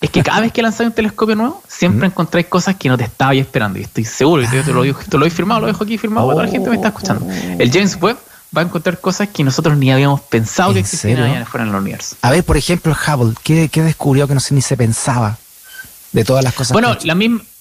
es 0.00 0.10
que 0.10 0.22
cada 0.22 0.40
vez 0.40 0.52
que 0.52 0.62
lanzáis 0.62 0.88
un 0.88 0.94
telescopio 0.94 1.34
nuevo, 1.34 1.62
siempre 1.68 2.08
mm. 2.08 2.12
encontráis 2.12 2.46
cosas 2.46 2.76
que 2.76 2.88
no 2.88 2.96
te 2.96 3.04
estabais 3.04 3.40
esperando. 3.40 3.78
Y 3.80 3.82
estoy 3.82 4.04
seguro, 4.04 4.42
y 4.42 4.46
te, 4.46 4.72
lo, 4.72 4.82
digo, 4.82 4.98
te 5.08 5.18
lo 5.18 5.26
he 5.26 5.30
firmado, 5.30 5.62
lo 5.62 5.66
dejo 5.66 5.84
aquí 5.84 5.98
firmado 5.98 6.28
para 6.28 6.36
toda 6.36 6.46
la 6.46 6.52
gente 6.52 6.64
que 6.64 6.70
me 6.70 6.76
está 6.76 6.88
escuchando. 6.88 7.26
El 7.58 7.70
James 7.70 7.98
Webb 8.00 8.16
va 8.56 8.62
a 8.62 8.64
encontrar 8.64 9.00
cosas 9.00 9.28
que 9.28 9.44
nosotros 9.44 9.76
ni 9.78 9.90
habíamos 9.92 10.20
pensado 10.20 10.72
que 10.72 10.80
existían 10.80 11.22
allá 11.22 11.42
afuera 11.42 11.64
en 11.64 11.70
el 11.70 11.80
universo. 11.80 12.16
A 12.22 12.30
ver, 12.30 12.44
por 12.44 12.56
ejemplo, 12.56 12.94
Hubble, 12.94 13.34
¿qué, 13.42 13.82
descubrió 13.82 14.26
que 14.26 14.34
no 14.34 14.40
se, 14.40 14.54
ni 14.54 14.62
se 14.62 14.76
pensaba 14.76 15.38
de 16.12 16.24
todas 16.24 16.42
las 16.42 16.54
cosas? 16.54 16.72
Bueno, 16.72 16.96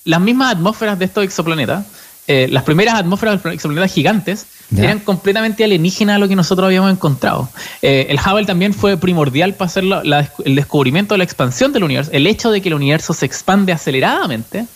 las 0.06 0.22
mismas 0.22 0.52
atmósferas 0.52 0.98
de 0.98 1.06
estos 1.06 1.24
exoplanetas, 1.24 1.86
eh, 2.28 2.48
las 2.50 2.64
primeras 2.64 2.96
atmósferas 2.96 3.42
de 3.42 3.50
los 3.50 3.54
exoplanetas 3.54 3.94
gigantes, 3.94 4.46
eran 4.76 5.00
completamente 5.00 5.64
alienígenas 5.64 6.18
a 6.18 6.20
lo 6.20 6.28
que 6.28 6.36
nosotros 6.36 6.66
habíamos 6.66 6.92
encontrado. 6.92 7.50
Eh, 7.82 8.06
el 8.10 8.20
Hubble 8.20 8.46
también 8.46 8.74
fue 8.74 8.98
primordial 8.98 9.56
para 9.56 9.68
hacer 9.68 9.84
el 9.84 10.56
descubrimiento 10.56 11.16
de 11.16 11.20
la 11.20 11.24
expansión 11.24 11.74
del 11.74 11.84
universo. 11.84 12.12
El 12.14 12.28
hecho 12.28 12.52
de 12.52 12.62
que 12.62 12.70
el 12.70 12.76
universo 12.76 13.14
se 13.14 13.26
expande 13.26 13.74
aceleradamente 13.74 14.68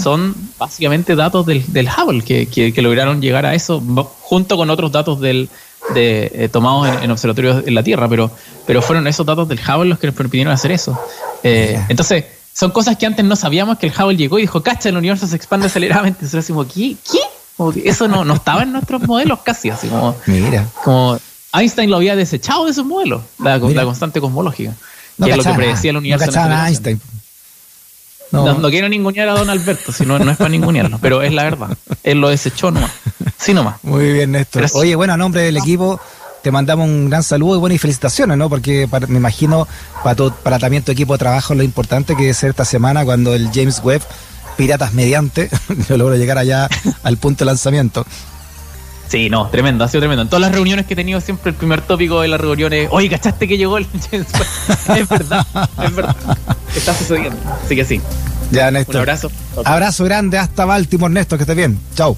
son 0.00 0.34
básicamente 0.58 1.16
datos 1.16 1.46
del, 1.46 1.64
del 1.72 1.88
Hubble 1.88 2.22
que, 2.22 2.82
lograron 2.82 3.20
llegar 3.20 3.46
a 3.46 3.54
eso 3.54 3.80
junto 4.20 4.56
con 4.56 4.70
otros 4.70 4.92
datos 4.92 5.20
del, 5.20 5.48
de, 5.94 6.30
eh, 6.34 6.48
tomados 6.48 7.02
en, 7.02 7.10
observatorios 7.10 7.66
en 7.66 7.74
la 7.74 7.82
Tierra, 7.82 8.08
pero, 8.08 8.30
pero 8.66 8.82
fueron 8.82 9.06
esos 9.06 9.26
datos 9.26 9.48
del 9.48 9.58
Hubble 9.58 9.90
los 9.90 9.98
que 9.98 10.06
nos 10.06 10.16
permitieron 10.16 10.52
hacer 10.52 10.72
eso. 10.72 10.98
Eh, 11.42 11.82
entonces, 11.88 12.24
son 12.52 12.70
cosas 12.70 12.96
que 12.96 13.06
antes 13.06 13.24
no 13.24 13.36
sabíamos 13.36 13.78
que 13.78 13.86
el 13.86 13.92
Hubble 13.92 14.16
llegó 14.16 14.38
y 14.38 14.42
dijo, 14.42 14.62
cacha, 14.62 14.88
el 14.88 14.96
universo 14.96 15.26
se 15.26 15.36
expande 15.36 15.66
aceleradamente. 15.66 16.18
Entonces 16.20 16.44
decimos, 16.44 16.66
¿qué? 16.72 16.96
¿Qué? 17.10 17.18
eso 17.84 18.08
no, 18.08 18.24
no 18.24 18.34
estaba 18.34 18.62
en 18.62 18.72
nuestros 18.72 19.02
modelos 19.02 19.40
casi, 19.44 19.70
así 19.70 19.86
como, 19.88 20.16
Mira. 20.26 20.66
como 20.82 21.18
Einstein 21.52 21.88
lo 21.88 21.96
había 21.96 22.16
desechado 22.16 22.66
de 22.66 22.74
sus 22.74 22.84
modelos, 22.84 23.22
la, 23.38 23.60
constante 23.60 24.20
cosmológica, 24.20 24.72
que 25.22 25.30
es 25.30 25.36
lo 25.36 25.44
que 25.44 25.52
predecía 25.52 25.90
el 25.90 25.98
universo. 25.98 26.32
No 26.32 26.66
Einstein. 26.66 27.00
No. 28.34 28.70
quiero 28.70 28.88
ningunear 28.88 29.28
a 29.28 29.34
don 29.34 29.48
Alberto, 29.48 29.92
si 29.92 30.04
no, 30.04 30.18
no 30.18 30.30
es 30.30 30.36
para 30.36 30.50
ningunearlo, 30.50 30.98
pero 31.00 31.22
es 31.22 31.32
la 31.32 31.44
verdad. 31.44 31.76
Él 32.02 32.20
lo 32.20 32.28
desechó 32.28 32.70
nomás. 32.70 32.90
Sí 33.38 33.54
nomás. 33.54 33.76
Muy 33.82 34.12
bien, 34.12 34.32
Néstor. 34.32 34.66
Oye, 34.74 34.96
bueno, 34.96 35.12
a 35.12 35.16
nombre 35.16 35.42
del 35.42 35.56
equipo 35.56 36.00
te 36.44 36.50
mandamos 36.50 36.86
un 36.86 37.08
gran 37.08 37.22
saludo 37.22 37.56
y 37.56 37.58
buenas 37.58 37.80
felicitaciones, 37.80 38.36
¿no? 38.36 38.50
Porque 38.50 38.86
me 39.08 39.16
imagino 39.16 39.66
para, 40.02 40.14
tu, 40.14 40.30
para 40.30 40.58
también 40.58 40.82
tu 40.82 40.92
equipo 40.92 41.14
de 41.14 41.18
trabajo 41.18 41.54
lo 41.54 41.62
importante 41.62 42.14
que 42.16 42.28
es 42.28 42.36
ser 42.36 42.50
esta 42.50 42.66
semana 42.66 43.02
cuando 43.02 43.34
el 43.34 43.50
James 43.50 43.80
Webb, 43.82 44.02
Piratas 44.58 44.92
mediante, 44.92 45.48
logró 45.88 46.14
llegar 46.16 46.36
allá 46.36 46.68
al 47.02 47.16
punto 47.16 47.44
de 47.44 47.46
lanzamiento. 47.46 48.04
Sí, 49.08 49.30
no, 49.30 49.48
tremendo, 49.48 49.84
ha 49.84 49.88
sido 49.88 50.00
tremendo. 50.00 50.22
En 50.22 50.28
todas 50.28 50.40
las 50.40 50.52
reuniones 50.52 50.86
que 50.86 50.94
he 50.94 50.96
tenido, 50.96 51.20
siempre 51.20 51.50
el 51.50 51.56
primer 51.56 51.82
tópico 51.82 52.20
de 52.20 52.28
las 52.28 52.40
reuniones, 52.40 52.88
oye, 52.90 53.08
¿cachaste 53.08 53.46
que 53.46 53.58
llegó 53.58 53.78
el 53.78 53.86
es 54.12 55.08
verdad, 55.08 55.46
es 55.82 55.94
verdad. 55.94 56.16
Está 56.74 56.94
sucediendo. 56.94 57.38
Así 57.64 57.76
que 57.76 57.84
sí. 57.84 58.00
Ya, 58.50 58.70
Néstor. 58.70 58.96
Un 58.96 59.00
abrazo. 59.00 59.30
Abrazo 59.64 60.04
grande 60.04 60.38
hasta 60.38 60.64
Baltimore, 60.64 61.12
Néstor, 61.12 61.38
que 61.38 61.42
esté 61.42 61.54
bien. 61.54 61.78
Chao. 61.94 62.16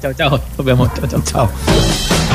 Chao, 0.00 0.12
chao. 0.12 0.40
Nos 0.56 0.66
vemos. 0.66 0.88
Chao, 0.94 1.06
chao. 1.06 1.22
Chao. 1.22 2.18